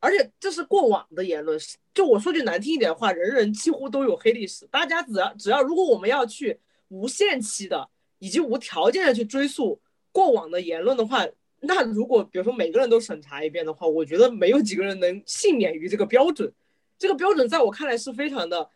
[0.00, 1.58] 而且这是过往的言论，
[1.94, 7.88] 就我说句难听一点的话，人人几乎都有黑历史，大家只要只要如果我们要去无限期的。
[8.18, 9.78] 以及无条件的去追溯
[10.10, 11.22] 过往的言论的话，
[11.60, 16.50] 那如果比如说每个人都审查一遍的话，我觉得没有几个人能幸免于这个标准。
[16.98, 18.70] 这个标准在我看来是非常的，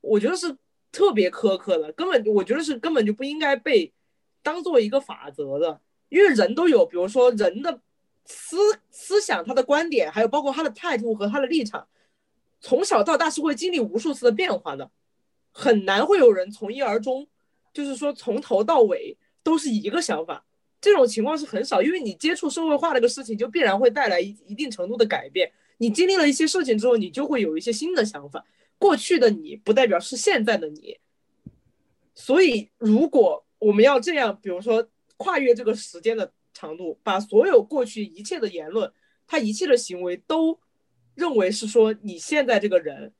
[0.00, 0.56] 我觉得是
[0.92, 3.92] 特别苛刻的，根本我觉得是根本就不应该被
[4.40, 5.80] 当做一个法则的。
[6.08, 7.80] 因为人都有，比如说人的
[8.26, 8.56] 思
[8.90, 11.86] 思想、他的观点，还有包括他的态度和他的立场，
[12.60, 14.90] 从小到大是会经历无数次的变化的，
[15.52, 17.26] 很难会有人从一而终。
[17.72, 20.46] 就是说，从头到尾都是一个想法，
[20.80, 25.52] 这种情况是很少，因为你接触社会化这个事情，就必然会带来一一定程度的改变。
[25.76, 28.42] 你经历了一些事情之后，你就会有一些新的想法。
[28.78, 30.98] 过去的你不代表是现在的你，
[32.14, 38.90] 所以如果我们要这样，比如说跨越这个时间的长度，把所有过去一切的言论，
[39.26, 40.58] 他一切的行为都
[41.14, 43.12] 认为是说你现在这个人，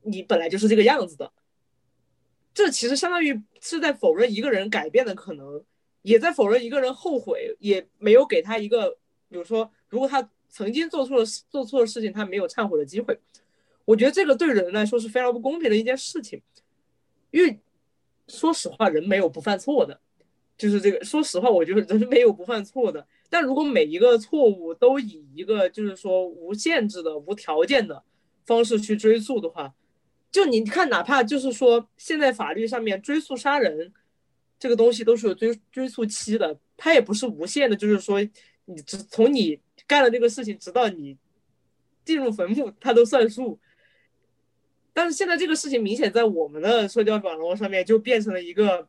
[0.00, 1.30] 你本来就是这个样子的。
[2.54, 5.62] 这其实相当于是在否认一个人改变的可能，
[6.00, 8.92] 也在否认一个人后悔，也没有给他一个，
[9.28, 13.20] 比如说，如果他曾经做错了做错的事情，他没有忏悔的机会。
[13.84, 16.40] 我觉得这个对人来说是非常不公平的一件事情，
[17.30, 17.60] 因为
[18.26, 20.00] 说实话，人没有不犯错的，
[20.56, 21.04] 就是这个。
[21.04, 23.06] 说实话，我觉得人没有不犯错的。
[23.28, 28.02] 但如果每一个错误都以一个就是说无限制的、无条件的
[28.44, 29.74] 方式去追溯的话，
[30.30, 33.92] 就你看，哪怕就是说，现在法律上面追溯杀人
[34.58, 38.20] 这个东西都是有追追溯期的，它也不是无限的，就是说
[38.66, 41.16] 你只从你干了这个事情，直到你
[42.04, 43.58] 进入坟墓，它都算数。
[44.92, 48.88] 但是现在这个事情明显在我们的社交网络上面就变成了一个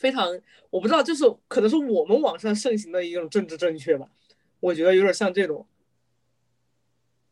[0.00, 0.26] 非常，
[0.70, 4.08] 我不知道，就是可能是我们网上盛行的一种政治正确吧，
[4.58, 5.66] 我觉得有点像这种。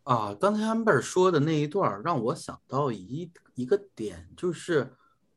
[0.02, 4.92] 啊，刚才 amber 说的那一段让我想到一一个点，就是，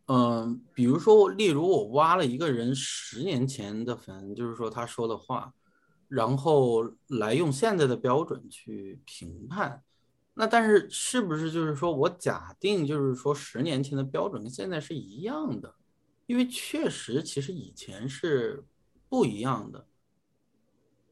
[0.08, 5.54] 嗯，比如说，例如我挖了一个人十年前的坟，就是说他说的话，
[6.10, 9.82] 然后来用现在的标准去评判，
[10.34, 15.76] 那但是是不是就是说我假定就是说十年前的标准跟现在是一样的？
[16.32, 18.64] 因为确实其实以前是
[19.10, 19.86] 不一样的，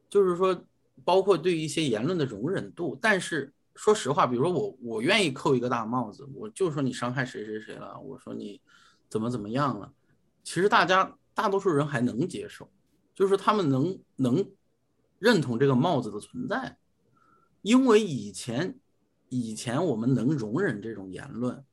[0.08, 0.64] 就是说。
[1.02, 8.60] 包括对一些言论的容忍度，但是说实话，比如说我我愿意扣一个大帽子，我就说你伤害谁谁谁了，我说你
[9.08, 9.90] 怎么怎么样了，
[10.44, 12.70] 其实大家大多数人还能接受，
[13.14, 14.46] 就是他们能能
[15.18, 16.76] 认同这个帽子的存在，
[17.62, 18.78] 因为以前
[19.30, 21.64] 以前我们能容忍这种言论，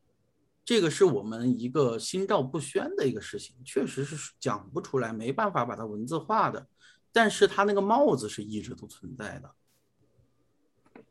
[0.68, 6.68] 这个是我们一个心照不宣的一个事情，确实是讲不出来，没办法把它文字化的。
[7.14, 9.50] 但是他那个帽子是一直都存在的。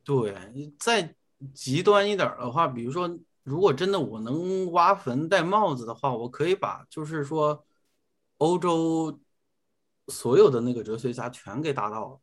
[0.05, 0.37] 对，
[0.79, 1.17] 再
[1.55, 7.65] 极端一点的话，比如说，如果真的我能挖坟戴帽子的话，我可以把就是说，
[8.37, 9.19] 欧洲
[10.09, 12.21] 所有的那个哲学家全给打倒，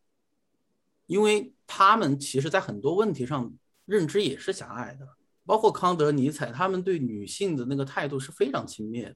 [1.07, 3.51] 因为他们其实在很多问题上
[3.85, 5.07] 认知也是狭隘的，
[5.45, 9.15] 包括康德、尼采，他们对女性的那个态度是非常轻蔑的。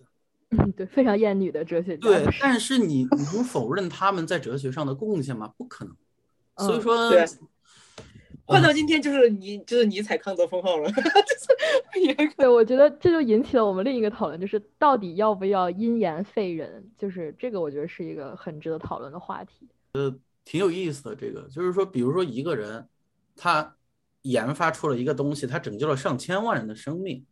[0.49, 2.07] 嗯， 对，非常厌女的哲学家。
[2.07, 5.53] 对， 但是你能否认他们在哲学上的贡献吗？
[5.57, 5.95] 不可能。
[6.57, 7.25] 所以说，对，
[8.45, 10.89] 换到今天就是尼，就是尼采、康德封号了。
[10.91, 11.01] 就
[12.17, 16.83] 是对，我觉得这就引起了我们另一个讨论，就是到底要不要因言废人？
[16.97, 19.67] 就是这个，我觉得是一个很值得讨论的话题。
[19.93, 20.13] 呃，
[20.43, 21.15] 挺有意思的。
[21.15, 22.87] 这个就是说，比如说一个人，
[23.35, 23.75] 他
[24.29, 27.25] 研发出了一个东西，他拯救了上千万人的生命，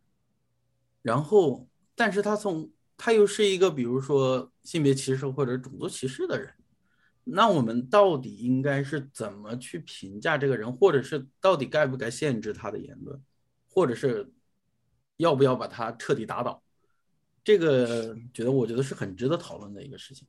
[1.02, 6.52] 然后，但是他从他又是一个，比如说性别歧视或者种族歧视的人，
[7.24, 13.20] 那我们到底应该是怎么去评价这个人，或者是到底该不该限制他的言论，
[13.68, 14.32] 或者是
[15.16, 16.62] 要不要把他彻底打倒？
[17.44, 20.26] 这个觉得，我觉得是很值得讨论的一个事情。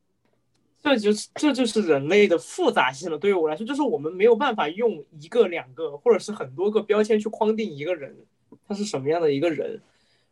[0.87, 3.17] 这就是这就是人类的复杂性了。
[3.17, 8.15] 对于我来说，就是我们没有办法用一个、两个或者是很多个标签去框定一个人，
[8.67, 9.81] 他是什么样的一个人。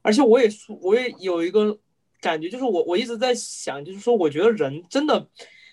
[0.02, 0.48] 而且我也，
[0.82, 1.78] 我也有一个
[2.22, 5.28] 感觉，就是我我一直在想，就是说，我觉得人真的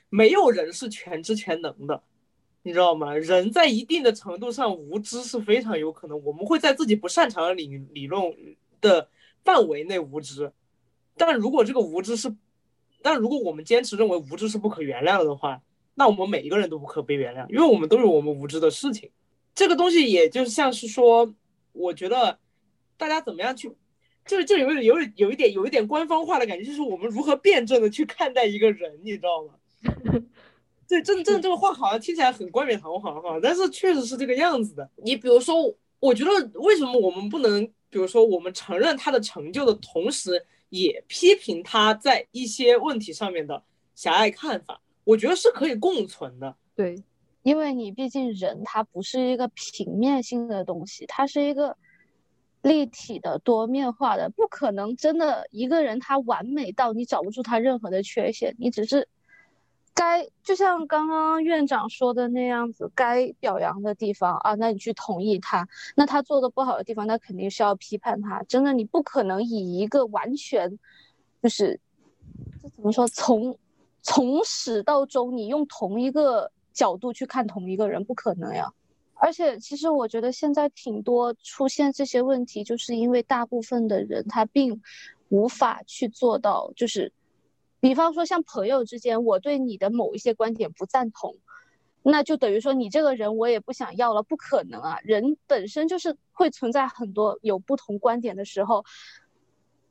[0.09, 2.03] 没有人是全知全能的，
[2.63, 3.15] 你知道吗？
[3.15, 8.35] 人在一定的程度上无知是非常有可能，我们会在自己不擅长的理理论
[8.81, 9.09] 的
[9.45, 10.51] 范围内无知，
[11.17, 12.35] 但如果这个无知是，
[13.03, 15.61] 但如果我们坚持认为无知是不可原谅的话，
[15.95, 19.11] 那我们每一个人都不可被原谅，因为我们都有我们无知的事情。
[19.55, 21.35] 这个东西也就像是说，
[21.73, 22.39] 我觉得
[22.97, 23.71] 大家怎么样去。
[24.25, 29.55] 就是就有点有有一点有一点官方化的感觉，就是我们如何辩证的去看待一个人，你知道吗？
[30.89, 34.89] 对，真真这个话好像听起来很冠冕堂皇哈，但是确实是这个样子的。
[35.03, 36.31] 你比如说，我觉得
[36.61, 43.63] 为什么我们不能，比如说我们承认他的成就的同时，也批评他在一些问题上面的
[43.95, 44.81] 狭隘看法？
[45.05, 46.57] 我觉得是可以共存的。
[46.75, 47.03] 对，
[47.43, 51.77] 因为你毕竟人他不是一个平面性的东西，他是一个。
[52.63, 59.09] 立体的、多面化的，不可能真的一个人他完美到你找不出他任何的缺陷，你只是
[59.95, 65.65] 该就像刚刚院长说的那样子，该表扬的地方啊，那你去同意他；
[65.95, 68.43] 那他做的不好的地方，那肯定是要批判他。
[68.45, 70.79] 真的，你不可能以一个完全
[71.43, 71.79] 就是
[72.75, 73.59] 怎么说，从
[74.01, 78.73] 从始到终，你用同一个角度去看同一个人，不可能呀。
[79.15, 84.83] 而且，其实我觉得现在挺多出现这些问题，就是因为大部分的人他并
[85.29, 87.13] 无法去做到，就是，
[87.83, 91.35] 比方说像朋友之间，我对你的某一些观点不赞同，
[92.05, 94.99] 那就等于说你这个人我也不想要了，不可能啊！
[95.03, 98.85] 人本身就是会存在很多有不同观点的时候。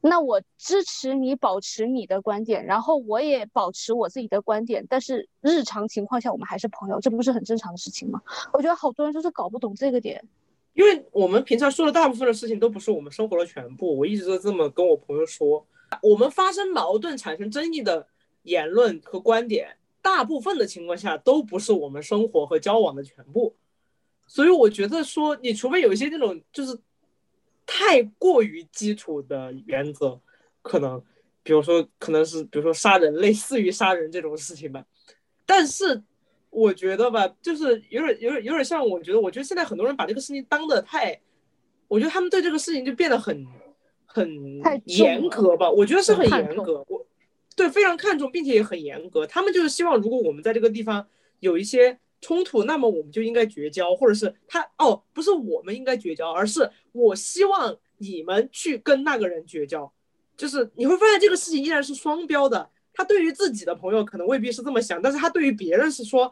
[0.04, 8.22] 那我支持你保持你的观点，然后我也保持我自己的观点，但是日常情况下我们还是朋友，这不是很正常的事情吗？
[8.54, 10.24] 我觉得好多人就是搞不懂这个点，
[10.74, 13.96] 因为我们平常说的大部分的事情都不是我们生活的全部。
[13.98, 15.68] 我一直都这么跟我朋友说，
[16.02, 18.08] 我们发生矛盾、产生争议的
[18.44, 23.56] 言论和观点，大部分的情况下都不是我们生活和交往的全部。
[24.28, 26.80] 所以我觉得说，你除非有一些那种就是。
[27.74, 30.20] 太过于基础的原则，
[30.62, 31.02] 可能，
[31.42, 34.86] 比如说，可能是比如说杀人，类似于杀人这种事情吧。
[35.46, 36.04] 但是，
[36.50, 41.18] 我觉得吧，就是有点、有点、有点像，我觉得，我觉得现在很多人把这个事情当的太，
[41.88, 43.46] 我觉得他们对这个事情就变得很、
[44.14, 45.70] 很严格吧。
[45.70, 47.06] 我觉得是很严格，我
[47.56, 49.26] 对非常看重，并且也很严格。
[49.26, 51.08] 他们就是希望，如果我们在这个地方
[51.40, 51.98] 有一些。
[52.24, 59.92] 冲突，那么我们就应该绝交，或者是他哦，不是我们应该绝交，而是我希望你们去跟那个人绝交。
[60.38, 62.70] 就是你会发现这个事情依然是双标的。
[62.94, 66.32] 他对于自己的朋友可能未必是这么想，但是他对于别人是说，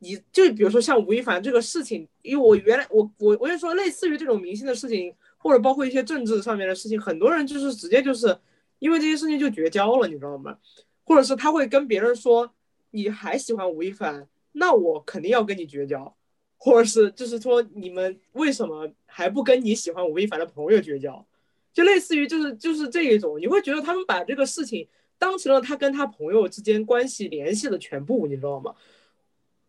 [0.00, 8.38] 你就比如说像吴亦凡这个事情，因为我原来我我我就说类似于这种明星的事情，或者包括一些政治上面的事情，很多人就是直接就是
[8.78, 10.58] 因为这些事情就绝交了，你知道吗？
[11.04, 12.52] 或者是他会跟别人说，
[12.90, 14.28] 你还喜欢吴亦凡？
[14.52, 16.14] 那我肯定要跟你绝交，
[16.56, 21.24] 或者是就是说你们为什么还不跟你喜欢吴亦凡的朋友绝交？
[21.72, 28.74] 就类似于就是就是这一种，你会觉得他们把这个事情当成了他跟他朋友之间关系联系的全部，你知道吗？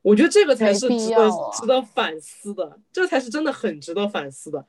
[0.01, 4.65] 我觉得这个才是值得值得反思的，这才是真的很值得反思的。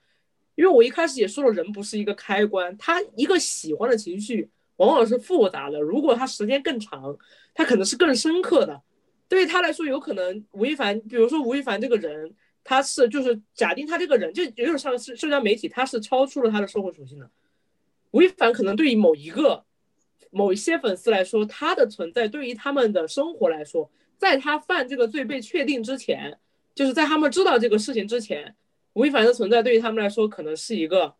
[0.54, 7.16] 因为我一开始也说了，人不是一个开关，他一个喜欢的情绪往往是复杂的，如果他时间更长，
[7.54, 8.82] 他可能是更深刻的。
[9.28, 12.34] 对于他来说，有可能吴亦凡，比如说吴亦凡这个人，
[12.64, 17.30] 他是就是假定他这个人就有点像是社交媒体，他是超出了他的社会属性的。
[18.10, 19.64] 吴亦凡可能对于某一个
[20.30, 26.38] 某一些粉丝来说，他的存在对于他们的生活来说，在他犯这个罪被确定之前，
[26.74, 28.56] 就是在他们知道这个事情之前，
[28.92, 31.14] 吴亦凡的存在对于他们来说可能是一个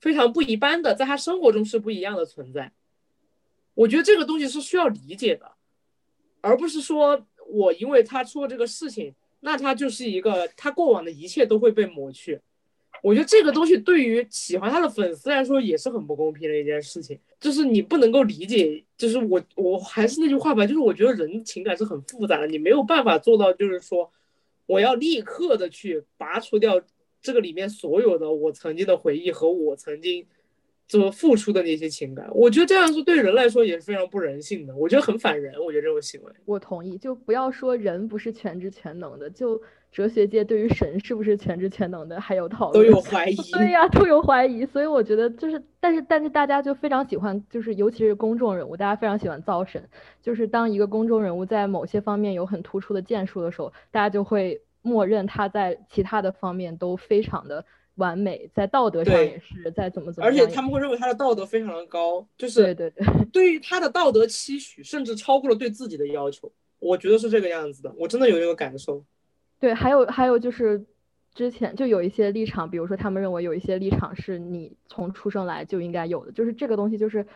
[0.00, 2.72] 非常不一般的，在他生活中是不一样的存在。
[3.74, 5.52] 我觉得这个东西是需要理解的，
[6.40, 7.26] 而不是说。
[7.50, 12.38] 我因为他出了这个事情，那他就是一个他过往的一切都会被抹去。
[13.02, 17.18] 我觉得这个东西对于喜欢他的粉丝来说也是很不公平的一件事情。
[17.40, 24.12] 就是你不能够理解，就是我我还是那句话吧，就是我觉得人情感是很复杂的，你没有办法做到，就是说
[24.66, 26.78] 我要立刻的去拔除掉
[27.20, 30.24] 这个里面所有的我曾经的回忆和我曾经
[30.86, 35.52] 怎么付出的那些情感，我觉得这样是对人来说也是非常不人性的，我觉得很反人。
[35.62, 36.96] 我觉得这种行为，我同意。
[36.96, 39.60] 就不要说人不是全知全能的，就
[39.92, 43.36] 哲学界对于神是不是全知全能的还有讨论，都 有怀疑。
[43.52, 44.64] 对呀，都有怀疑。
[44.64, 49.86] 所以我觉得就是，但是但是大家就非常喜欢，就是尤其是公众人物，大家非常喜欢造神。
[50.22, 54.62] 就是当一个公众人物在某些方面有很突出的建树的时候，大家就会。
[54.88, 57.64] 默认他在其他的方面都非常的
[57.96, 69.04] 完美，在道德上也是，在怎么怎么，而且他们会认为他的道德非常的高，就是对对对，对于他的道德期许，甚至超过了对自己的要求，我觉得是这个样子的，我真的有这个感受。
[69.60, 70.84] 对，还有还有就是
[71.34, 77.26] 之前就有一些立场，比如说他们认为有一些立场是你从出生来就应该有的，就是这个东西就是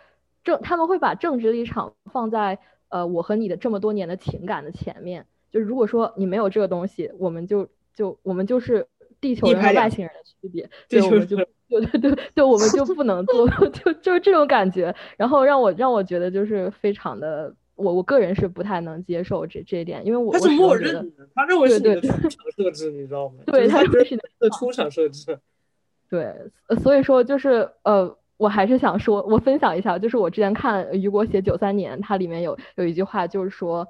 [0.45, 5.27] 政他们会把政治立场放在呃我和你的这么多年的情感的前面。
[5.53, 8.87] 就如果说你没有这个东西，我们就就我们就是
[9.21, 11.37] 地球人和外星人的区别，对，我们就
[11.69, 23.35] 对对对对，我们就不能做， 就就是这种感觉，然后让我让我觉得就是非常的，我我个人是不太能接受这这一点，因为我他是默认的，他认为是你的出场设置，你知道吗？
[23.47, 25.39] 对，他认为是你的出场设置。
[26.09, 26.35] 对，
[26.83, 33.87] 所以说就是呃，我还是想说，我分享一下，就是我之前看雨果写九三年，它里面有有一句话，就是说。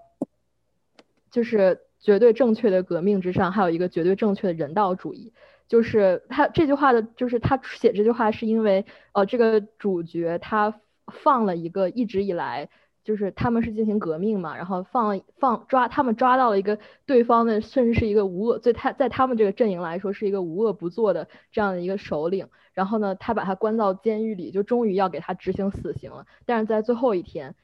[1.33, 5.33] 就是绝对正确的革命之上，还有一个绝对正确的人道主义。
[5.67, 12.69] 就是他这句话的，就是他写这句话是因为，呃，这个主角他放了一个一直以来，
[13.03, 22.49] 就是他们是进行革命嘛，然后放放抓他们抓到了一个对方的，甚至是一个无恶，在他在他们这个阵营来说是一个无恶不作的这样的一个首领。
[22.75, 26.27] 然后呢，他把他关到监狱里，就终于要给他执行死刑了。
[26.45, 27.55] 但是在最后一天。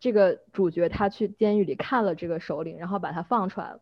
[0.00, 3.80] 这个主角他去监狱里看了这个首领，然后把他放出来了。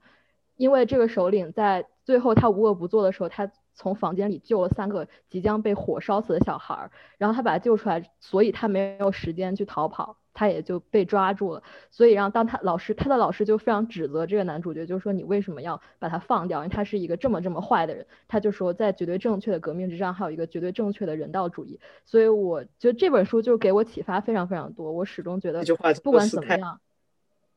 [0.57, 10.17] 因为这个首领在最后他无恶不作的时候，他从房间里救了三个即将被火烧死的小孩儿，然后他把他救出来，所以他没有时间去逃跑。
[10.39, 11.61] 他也就被抓住了，
[11.91, 16.61] 所以让当他老师，他的老师就非常指责这个男主角，就是说你为什么要把他放掉？
[16.61, 18.07] 因为他是一个这么这么坏的人。
[18.29, 21.81] 他就说，在绝对正确的革命之上，还有一个绝对正确的人道主义。
[22.05, 24.93] 所以我觉得这本书就给我启发非常非常多。
[24.93, 25.65] 我始终觉得，
[26.05, 26.81] 不管怎么样，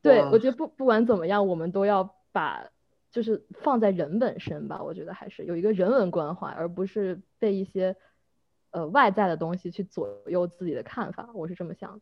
[0.02, 2.66] 对我觉得不不管怎么样，我们都要把
[3.12, 4.82] 就是放在人本身吧。
[4.82, 7.94] 我觉得还是有一个人文关怀，而不是被一些
[8.72, 11.30] 呃外在的东西去左右自己的看法。
[11.32, 12.00] 我是这么想的。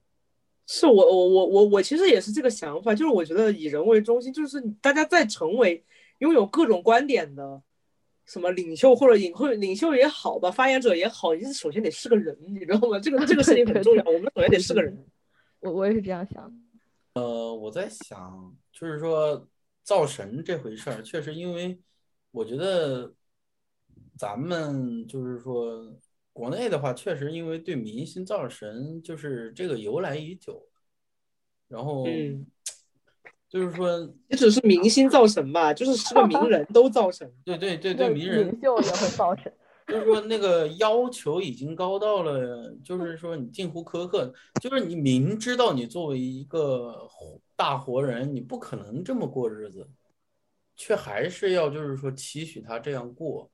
[0.73, 5.85] 是我我我我我其实也是这个想法，就是我觉得以人为中心，就是大家在成为
[6.19, 7.61] 拥有各种观点的
[8.25, 13.01] 什么领袖或者领会领袖也好吧，发言者也好，你首先得是个人，你知道吗？
[13.01, 14.97] 这个这个事情很重要，我们首先得是个人。
[15.59, 16.57] 我我也是这样想。
[17.15, 19.45] 呃，我在想，就是说
[19.83, 21.77] 造神这回事儿，确实因为
[22.31, 23.13] 我觉得
[24.17, 25.93] 咱们就是说。
[26.41, 30.67] 国内的话，确实因为对明星造神就是这个由来已久，
[31.69, 32.07] 然后
[33.47, 37.31] 就是说，也只是明星造神吧，就是是个名人都造神。
[37.45, 39.53] 对对对对，名人领袖也会造神。
[39.87, 44.33] 就是说那个要求已经高到了，就是说你近乎苛刻，
[44.63, 47.07] 就是你明知道你作为一个
[47.55, 49.87] 大活人，你不可能这么过日子，
[50.75, 53.51] 却还是要就是说期许他这样过，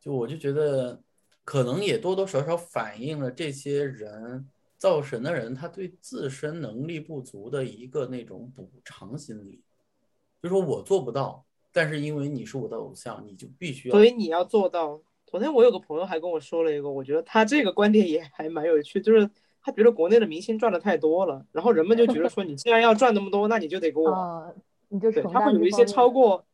[0.00, 0.98] 就我就觉得。
[1.44, 9.62] 可能也多多少少反映了这些人造神的人，他对自身能力不足的一个那种补偿心理，
[10.42, 15.00] 就说我做不到，但是因为你是我的偶像，你就必须要，所以你要做到。
[15.26, 19.28] 昨天我有个朋友还跟我说了一个，我觉得他这个观点也还蛮有趣，就是
[19.60, 24.54] 他觉得国内的明星赚的太多了，然后人们就觉得说，你既然要赚那么多，那你就得给我，
[24.88, 26.46] 你就他会有一些超过，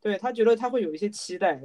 [0.00, 1.60] 对他觉得他会有一些期待。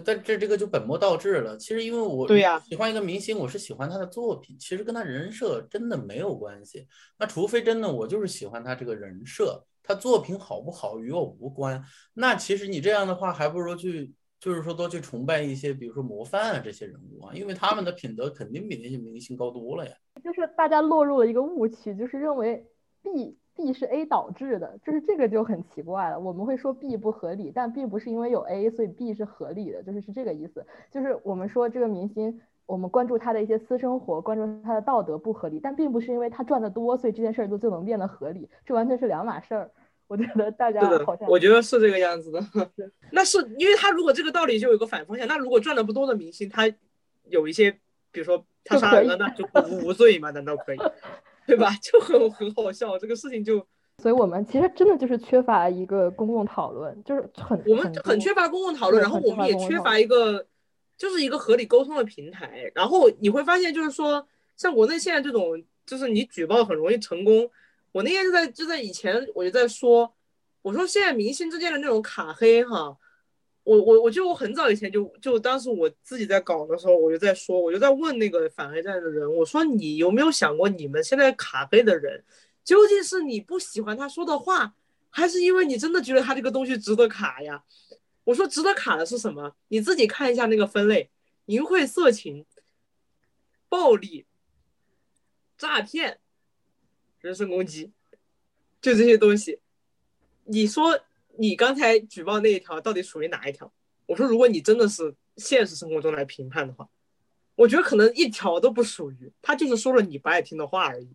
[0.00, 1.56] 但这这个就本末倒置了。
[1.56, 6.86] 其实因为我对呀喜欢一个明星，我是喜欢他的作品，其实跟他人设真的没有关系。
[7.18, 11.82] 那除非真的我就是喜欢他这个人设，他作品好不好与我无关。
[12.14, 19.92] 那其实你这样的话，还不如去就是说多去崇拜一些，比如说模范啊这些人物啊，因为他们的品德肯定比那些明星高多了呀。
[20.22, 22.64] 就是大家落入了一个误区，就是认为
[23.02, 23.36] B。
[23.56, 26.18] B 是 A 导致的，就是这个就很奇怪了。
[26.18, 30.66] 我们会说 B 不合理，但并不是因为有 A 所以 B 是合理的，就是是这个意思。
[30.90, 39.70] 就是我们说这个明星，我们关注他的一些私生活，关注他的道德不合理，但并不是因为他赚的多，所以这件事儿就就能变得合理，这完全是两码事儿。
[40.06, 42.40] 我觉得大家好像我觉得是这个样子的。
[43.10, 46.70] 那是因为他如果这个道理就有个反方向，那如果赚的不多的明星，他
[47.28, 47.70] 有一些，
[48.10, 50.30] 比如说他杀人了，那就无无罪嘛？
[50.32, 50.78] 难道可以？
[51.46, 51.70] 对吧？
[51.82, 53.64] 就很很好笑，这个事情就，
[54.02, 60.46] 所以我们其实真的就是缺乏一个公共讨论，就是很我们很缺乏公共讨论，然后我们也缺乏一个
[60.96, 62.70] 就是一个合理沟通的平台。
[62.74, 64.26] 然后你会发现，就是说
[64.56, 67.50] 像国内现在这种，就是你举报很容易成功。
[67.92, 70.12] 我那天就在就在以前我就在说，
[70.62, 72.96] 我说现在明星之间的那种卡黑哈，
[73.64, 82.22] 我我我就我很早以前就就当时我自己在搞的时候，我就在说，我就在问那个反黑站的人，我说你有没有想过，你们现在卡黑的人，
[82.62, 84.74] 究竟是你不喜欢他说的话，
[85.08, 87.64] 还是因为你真的觉得他这个东西值得卡呀？
[88.24, 89.56] 我说值得卡的是什么？
[89.68, 91.10] 你自己看一下那个分类：
[91.46, 92.44] 淫秽、色情、
[93.68, 94.26] 暴力、
[95.56, 96.18] 诈骗、
[97.20, 97.92] 人身攻击，
[98.82, 99.60] 就这些东西。
[100.44, 101.00] 你说
[101.38, 103.72] 你刚才举报那一条到底属于哪一条？
[104.06, 106.88] 我说，如果你真的是现实生活中来评判的话，
[107.54, 111.08] 我觉得可能一条都不属于，他就是说了你不爱听的话而已。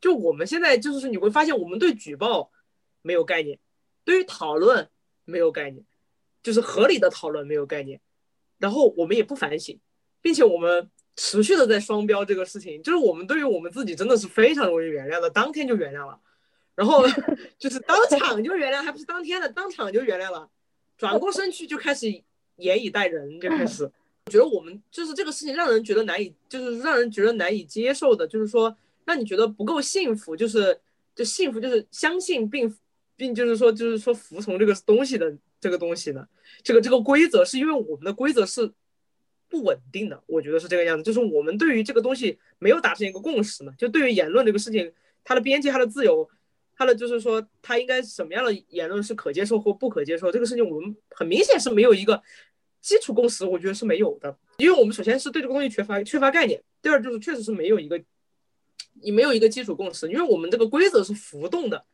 [0.00, 2.50] 就我们现在就是你会发现，我们对举报
[3.02, 3.58] 没有概念，
[4.04, 4.88] 对于讨论
[5.24, 5.84] 没有概念。
[6.42, 7.98] 就是合理的讨论没有概念，
[8.58, 9.80] 然后我们也不反省，
[10.20, 16.20] 并且我们持续的在双标这个事情，就是我们对于我们自己真的是非常容易原谅的，当天就原谅了，
[16.74, 17.04] 然后
[17.58, 20.48] 就是当场就原谅，还不是当天的，当场就原谅了，
[20.96, 22.06] 转过身去就开始
[22.56, 23.84] 严以待人，就开始，
[24.26, 30.80] 我觉得我们就是这个事情让人觉得难以，就是让人觉得难以接受的，就是说让你觉得不够幸福，就是
[31.14, 32.74] 就幸福就是相信并
[33.16, 35.36] 并就是说就是说服从这个东西的。
[35.60, 36.28] 这个东西呢，
[36.62, 38.70] 这个这个规则是因为我们的规则是
[39.48, 41.02] 不稳定的，我觉得是这个样子。
[41.02, 43.72] 就是我们对于这个东西没有达成一个共识嘛。
[43.78, 44.92] 就对于言论这个事情，
[45.24, 46.28] 它的边界、它的自由、
[46.76, 52.22] 他的就是说他应该什么样的言论是可接受或不可接受，这个事情我们很明显是没有一个
[52.80, 54.36] 基础共识，我觉得是没有的。
[54.58, 58.02] 因为我们首先是对这个东西缺乏缺乏概念，第二就是确实是没有一个
[59.02, 61.84] 你没有一个基础共识，因为我们这个规则是浮动的。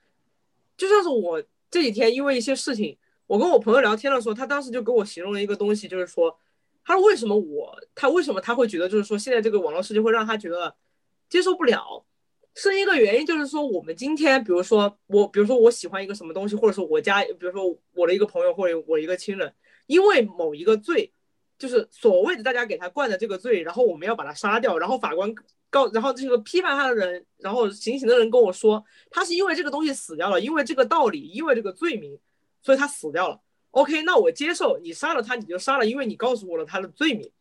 [0.76, 2.96] 就像是我这几天因为一些事情。
[3.26, 6.36] 我跟我朋友聊天的时候，他当时就给我形容了一个东西，就是说，
[6.84, 10.74] 他说为什么我，他为什么他会觉得，就是说现在这个网络世界会让他觉得
[11.28, 12.04] 接受不了，
[12.62, 19.50] 是一个原因，就是说我们今天，比如说我，比如说我喜欢一个什么东西，或者说我家，比如说我的一个朋友或者我一个亲人，
[19.86, 21.10] 因为某一个罪，
[21.58, 25.34] 就是所谓的大家给他灌的这个罪，然后我们要把他杀掉，然后法官
[25.70, 32.18] 告，然后这个批判他的人，然后行刑的人跟我说，他是因为这个东西死掉了，因为这个道理，因为这个罪名。
[32.62, 33.40] 所以他死掉了
[33.70, 37.32] ，OK，那我接受你杀了他，你就杀了，因为你告诉我了他的罪名。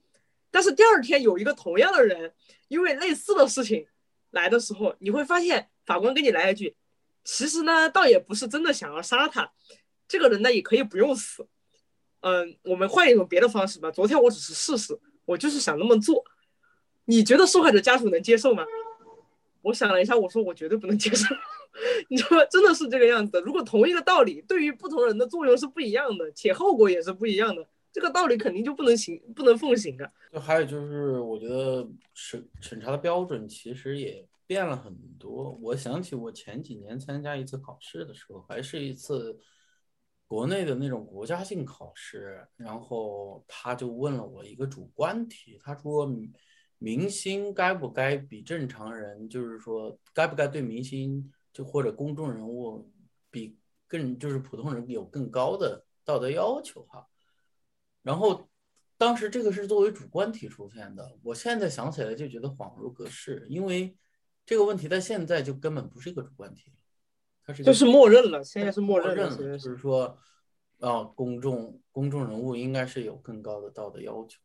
[0.49, 2.31] 但是第二天有一个同样的人，
[2.69, 3.85] 因为类似的事情
[4.31, 6.75] 来的时候，你会发现法官给你来一句，
[7.23, 9.51] 其实呢，倒也不是真的想要杀他，
[10.07, 11.47] 这个人呢也可以不用死。
[12.21, 13.89] 嗯，我们换一种别的方式吧。
[13.89, 16.23] 昨天我只是试试，我就是想那么做。
[17.05, 18.65] 你觉得受害者家属能接受吗？
[19.61, 21.25] 我想了一下，我说我绝对不能接受。
[22.09, 23.41] 你说真的是这个样子的？
[23.41, 30.11] 如果同一个道理对于不同人的作用是不一样的，且后果也是不一样的，这个道理肯定就不能行，不能奉行啊。
[30.31, 35.51] 就还有就是，我觉得审审查的标准其实也变了很多。
[35.61, 39.39] 我想起我前几年参加一次考试的时候，还是一次
[40.27, 46.11] 国内的那种国家性考试，然后他就问了我一个主观题，他说。
[46.81, 52.89] 明星该不该比正常人，就是说该不该对明星就或者公众人物
[53.29, 57.05] 比更就是普通人有更高的道德要求哈？
[58.03, 58.49] 然后
[58.97, 63.95] 当时这个是作为主观题出现的，我现在想起来就觉得恍如隔世，因为
[64.45, 66.77] 这个问题在现在就根本不是一个主观题了，
[67.45, 70.17] 它是就是默认了，现在是默认了，就是说
[70.79, 74.39] 啊，公众公众人物应该是有更高的道德要求。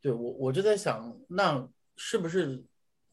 [0.00, 1.66] 对我，我就在想，那
[1.96, 2.62] 是不是，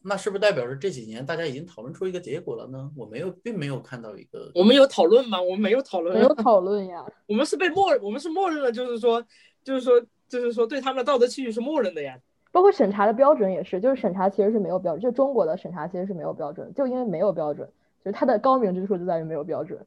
[0.02, 2.90] 那是不是代表着这几年大家已经讨论出一个结果了呢？
[2.94, 4.52] 我没有，并没有看到一个。
[4.54, 5.40] 我们有讨论吗？
[5.40, 6.14] 我们没有讨论。
[6.14, 7.02] 没有讨论呀。
[7.26, 9.24] 我们是被默，我们是默认了，就是说，
[9.64, 12.18] 就是说，就是说，对他们的道德期许是默认的呀。
[12.50, 17.66] 包括审查的标准也是，就是审查其实是没有标准，就中国的审查其实是没有标准，就因为没有标准，
[18.04, 19.78] 就是它的高明之处就在于没有标准。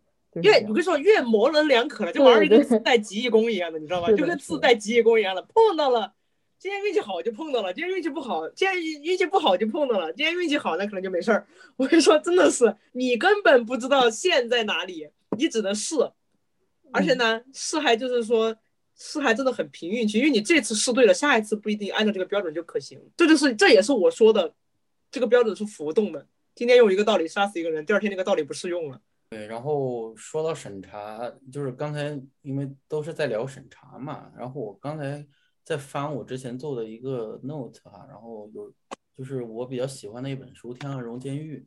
[0.41, 4.07] 越我跟你说，越模棱两可了，就玩一个自带极意功一样的，你知道吗？
[4.09, 6.13] 就跟自带极意功一样的，碰到了。
[6.57, 11.45] 今天运气好就碰到了，今天运气不好，今天运气不好就碰到了，今天运气好那可能就没事儿。
[11.77, 15.07] 我跟你说，真的是你根本不知道线在哪里，
[15.37, 15.95] 你只能试。
[16.91, 18.55] 而且呢，试还就是说
[18.95, 22.99] 试还真的很凭运气，因为你这次试对了，下一次不一定按照这个标准就可行。
[23.15, 24.53] 这就是这也是我说的，
[25.11, 26.27] 这个标准是浮动的。
[26.55, 28.99] 今天用一个道理杀死一个人，第二天那个道理不适用了。
[29.29, 35.25] 对，然后说到审查，就是刚才因为都是在聊审查嘛，然后我刚才。
[35.65, 38.71] 在翻我之前做的一个 note 哈，然后有
[39.17, 41.57] 就是我比较喜欢的一本书《天鹅绒监狱》，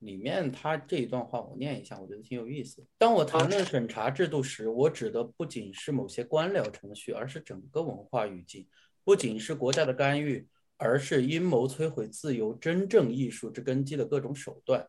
[0.00, 2.84] 里面他这一段话我念一下，我觉得挺有意思。
[2.98, 8.66] 当我谈论审查制度时，我指的不仅是某些官僚程序，而是整个文化语境，
[9.04, 10.46] 不仅是国家的干预，
[10.76, 14.86] 而是阴谋摧毁自由真正艺术之根基的各种手段。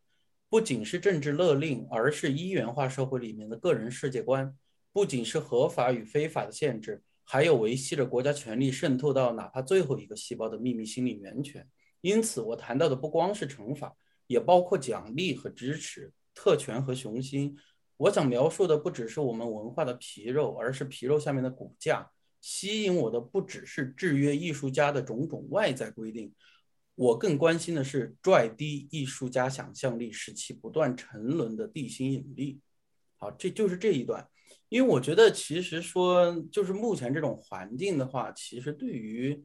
[0.50, 4.54] 不仅是政治勒令，而是一元化社会里面的个人世界观；
[4.92, 11.66] 不仅是合法与非法的限制，还有维系着国家权力渗透到哪怕最后一个细胞的秘密心理源泉。
[12.02, 13.96] 因此，我谈到的不光是惩罚，
[14.32, 17.58] 也包括奖励和支持、特权和雄心。
[17.98, 22.10] 我想描述的不只是我们文化的皮肉，而是皮肉下面的骨架。
[22.40, 26.34] 吸引我的不只是制约艺术家的种种外在规定。
[26.96, 32.60] 我更关心的是拽低艺术家想象力，使其不断沉沦的地心引力。
[33.18, 34.28] 好，这就是这一段。
[34.70, 39.44] 因为我觉得，其实说就是目前这种环境的话，其实对于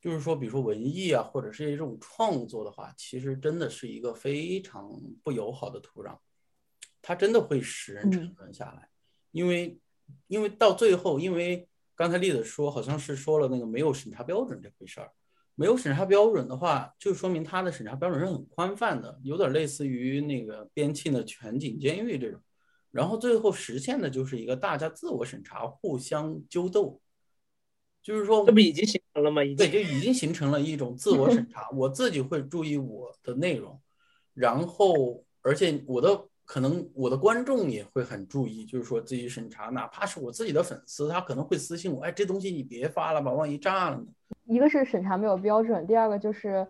[0.00, 4.88] 就是说，比如说文艺啊，或者是一种创作的话，其实真的是一个非常
[5.22, 6.16] 不友好的土壤，
[7.02, 8.88] 它真的会使人沉沦下来。
[9.32, 9.78] 因为，
[10.26, 15.10] 因为到最后，因为刚才栗子说，好像是说了那个没有审查标准这回事儿。
[15.56, 22.40] 没有审查标准的话，就说明他的审查标准是很宽泛的，有点类似于那个边沁的全景监狱这种。
[22.92, 27.00] 然后最后实现的就是一个大家自我审查、互相纠斗，
[28.02, 29.44] 就是说这不已经形成了吗？
[29.44, 31.68] 已经对，就已经形成了一种自我审查。
[31.76, 33.78] 我自己会注意我的内容，
[34.34, 44.06] 然后而且我的可能我的观众也会很注意，就是说自己审查，哪怕是我自己的粉丝，他可能会私信我，哎，这东西你别发了吧，万一炸了呢？
[44.46, 46.66] 一个是审查没有标准，第二个就是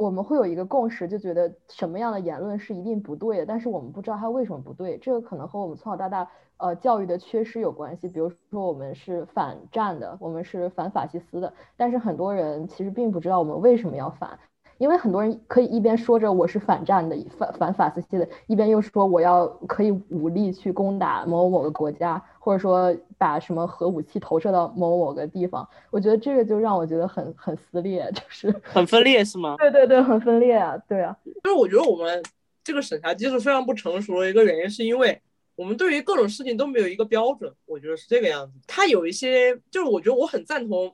[0.00, 4.96] 我们会有一个共识，就觉得什么样的言论是一定不对的，但是我们不知道它为什么不对。
[4.96, 6.26] 这个可能和我们从小到大
[6.56, 8.08] 呃教育的缺失有关系。
[8.08, 14.38] 比如说我们是反战的，我们是反法西斯的，但是很多人其实并不知道我们为什么要反。
[14.80, 25.68] 因为很多人可以一边说着我是反战的、反反法西斯的，一边又说我要可以武力去攻打某某个国家，或者说把什么核武器投射到某某个地方。
[25.90, 29.54] 我觉得这个就让我觉得很很撕裂，就是很分裂，是吗？
[29.60, 31.14] 对对对，很分裂啊，对啊。
[31.44, 32.22] 就是我觉得我们
[32.64, 35.20] 这个审查机制非常不成熟的一个原因，是因为
[35.56, 37.52] 我们对于各种事情都没有一个标准。
[37.66, 38.52] 我觉得是这个样子。
[38.66, 40.90] 他有一些，就是我觉得我很赞同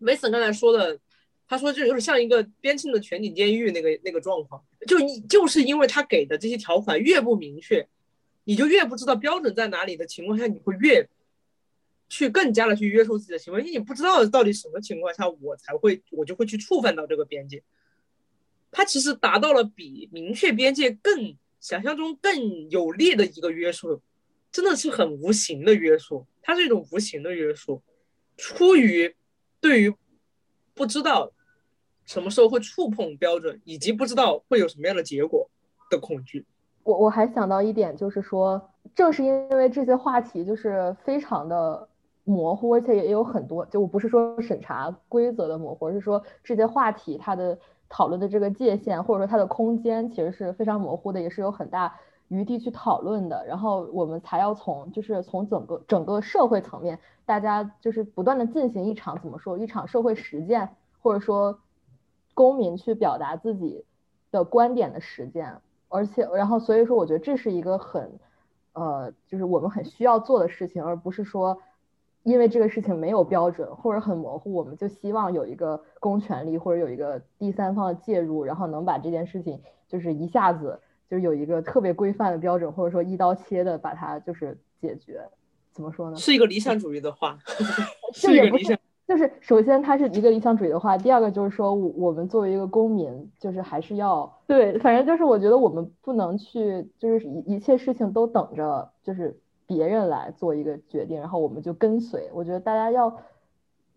[0.00, 0.96] Mason 刚才说的。
[1.50, 7.84] 他说这就是像一个边境的全景监狱那个那个状况，就你就是因为他给的这些条款越不明确，
[8.44, 11.08] 你就越不知道标准在哪里的情况下，你会越
[12.08, 17.60] 去更加的去约束自己的行为，因为你不知道到底什么情况下我才会我就会去触犯到这个边界。
[18.70, 24.00] 他其实达到了比明确边界更想象中更有力的一个约束，
[24.52, 27.82] 真的是很无形的约束，它是一种无形的约束，
[28.36, 29.16] 出于
[29.60, 29.92] 对于
[30.74, 31.32] 不知道。
[32.10, 35.48] 什么时候会触碰标准，以及不知道会有什么样的结果
[35.88, 36.44] 的恐惧。
[36.82, 38.60] 我我还想到一点，就是说，
[38.96, 41.86] 正是因为这些话题就是非常的
[42.24, 47.56] 模糊，而且也有很多，就我不是说审查规则的模糊，而是说这些话题它的
[47.88, 51.94] 讨论的这个界限，或者说它的空间其实是非常模糊的，也是有很大
[52.26, 53.46] 余地去讨论的。
[53.46, 60.68] 然后我们才要从就是从整个整个社会层面，大家就是不断的进行一场怎么说一场社会实践，
[61.00, 61.56] 或者说。
[62.40, 63.84] 公民去表达自己
[64.30, 65.58] 的观点的实践，
[65.90, 68.18] 而且，然后，所以说，我觉得这是一个很，
[68.72, 71.60] 呃，就是我们很需要做的事情，而不是说，
[72.22, 80.80] 因为这个事情没有标准或者很模糊，我们就希望有一个公权力或者有一个第三方的介入，然后能把这件事情就是一下子
[81.10, 85.28] 就是有一个特别规范的标准，或者说一刀切的把它就是解决。
[85.72, 86.16] 怎么说呢？
[86.16, 87.38] 是一个理想主义的话，
[88.14, 88.78] 是一个理想。
[89.10, 99.36] 就是首先它是一个理想主义的话，第二个就是说，我我们作为一个公民，就是还是要对，反正就是我觉得我们不能去，就是一一切事情都等着就是
[99.66, 102.30] 别人来做一个决定，然后我们就跟随。
[102.32, 103.20] 我觉得大家要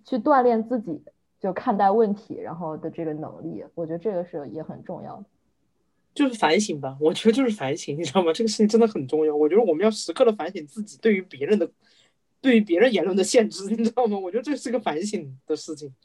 [0.04, 1.00] 去锻炼自己
[1.40, 5.26] 就看待问题然后的这个能力，我觉得这个是也很重要的。
[6.16, 8.34] 就是反省吧，我觉得就是反省，你知道吗？
[8.34, 9.36] 这个事情真的很重要。
[9.36, 11.70] 我觉得我们要时刻的反省自己对于别人的。
[12.44, 14.20] 对于别人言论的限制，你知道吗？
[14.20, 15.96] 我觉得这是个反省的事情。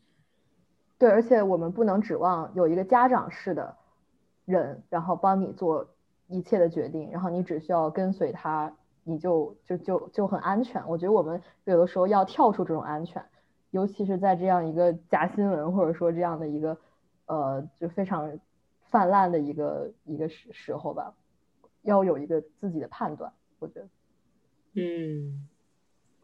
[0.97, 3.77] 对，而且我们不能指望有一个家长式的
[4.45, 5.85] 人，然后帮你做
[6.29, 8.73] 一切的决定，然后你只需要跟随他，
[9.03, 10.81] 你就就就就很安全。
[10.89, 13.21] 我觉得我们有的时候要跳出这种安全，
[13.73, 16.79] 尤其是在这样一个假新闻或者说这样的一个
[17.27, 18.39] 呃就非常
[18.91, 21.13] 泛滥的一个一个时时候吧，
[21.83, 23.33] 要有一个自己的判断。
[23.59, 23.89] 我觉得，
[24.75, 25.49] 嗯。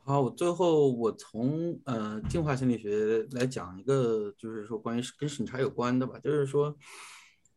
[0.06, 6.76] 好，我最后我从呃进化心理学来讲一个，就是说关于跟审查有关的吧，就是说，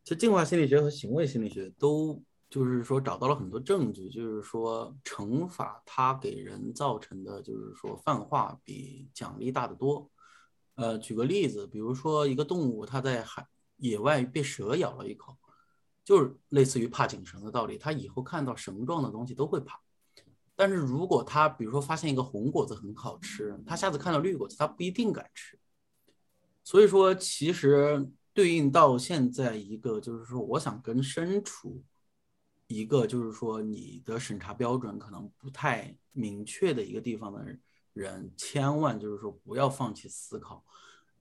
[0.05, 10.09] 其实进化心理学和行为心理学都就是说找到了很多证据，就是说惩罚它给人造成的就是说泛化比奖励大得多。
[10.75, 13.45] 呃，举个例子，比如说一个动物它在海
[13.75, 15.35] 野外被蛇咬了一口，
[16.05, 19.81] 就是类似于怕井绳的道理，它以后看到绳状的东西都会怕。
[20.57, 25.57] 但是如果他比如说发现一个红果子很好吃，他下次看到绿果子他不一定敢吃。
[26.63, 31.81] 所以说，其实对应到现在一个就是说，我想跟身处
[32.65, 37.45] 一个就是说你的审查标准可能不太明确的一个地方的
[37.93, 40.65] 人，千万就是说不要放弃思考。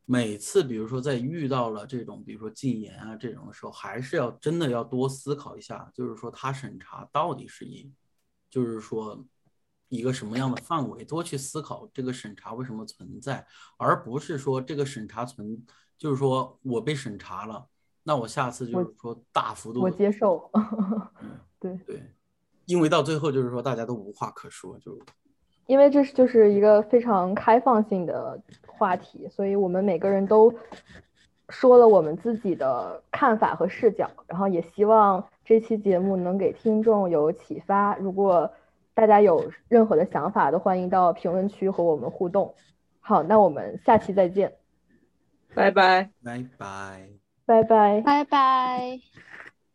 [0.06, 7.92] 每次比如说在遇到了这种比如说禁言啊这种的时候，还是要真的要多思考一下，就是说他审查到底是以，
[8.56, 9.22] 就是说。
[9.88, 13.46] 一个什么样的范围，多去思考这个审查为什么存在，
[13.76, 15.64] 而不是说这个审查存，
[15.96, 17.64] 就是说我被审查了，
[18.02, 20.50] 那我下次就是说大幅度我接受，
[21.60, 22.02] 对对，
[22.64, 24.98] 因为到最后就是说大家都无话可说，就
[25.66, 30.52] 因为这是就是一个非常开放性的话题，所以我们每个人都
[31.48, 37.96] 说了我们自己的看法和视角，然后也希望这期节目能给听众有启发。
[37.96, 38.50] 如果
[38.94, 42.54] 大家有任何的想法都欢迎到评论区和我们互动。
[43.00, 44.54] 好，那我们下期再见，
[45.54, 47.08] 拜拜，拜拜，
[47.44, 49.25] 拜拜，拜拜。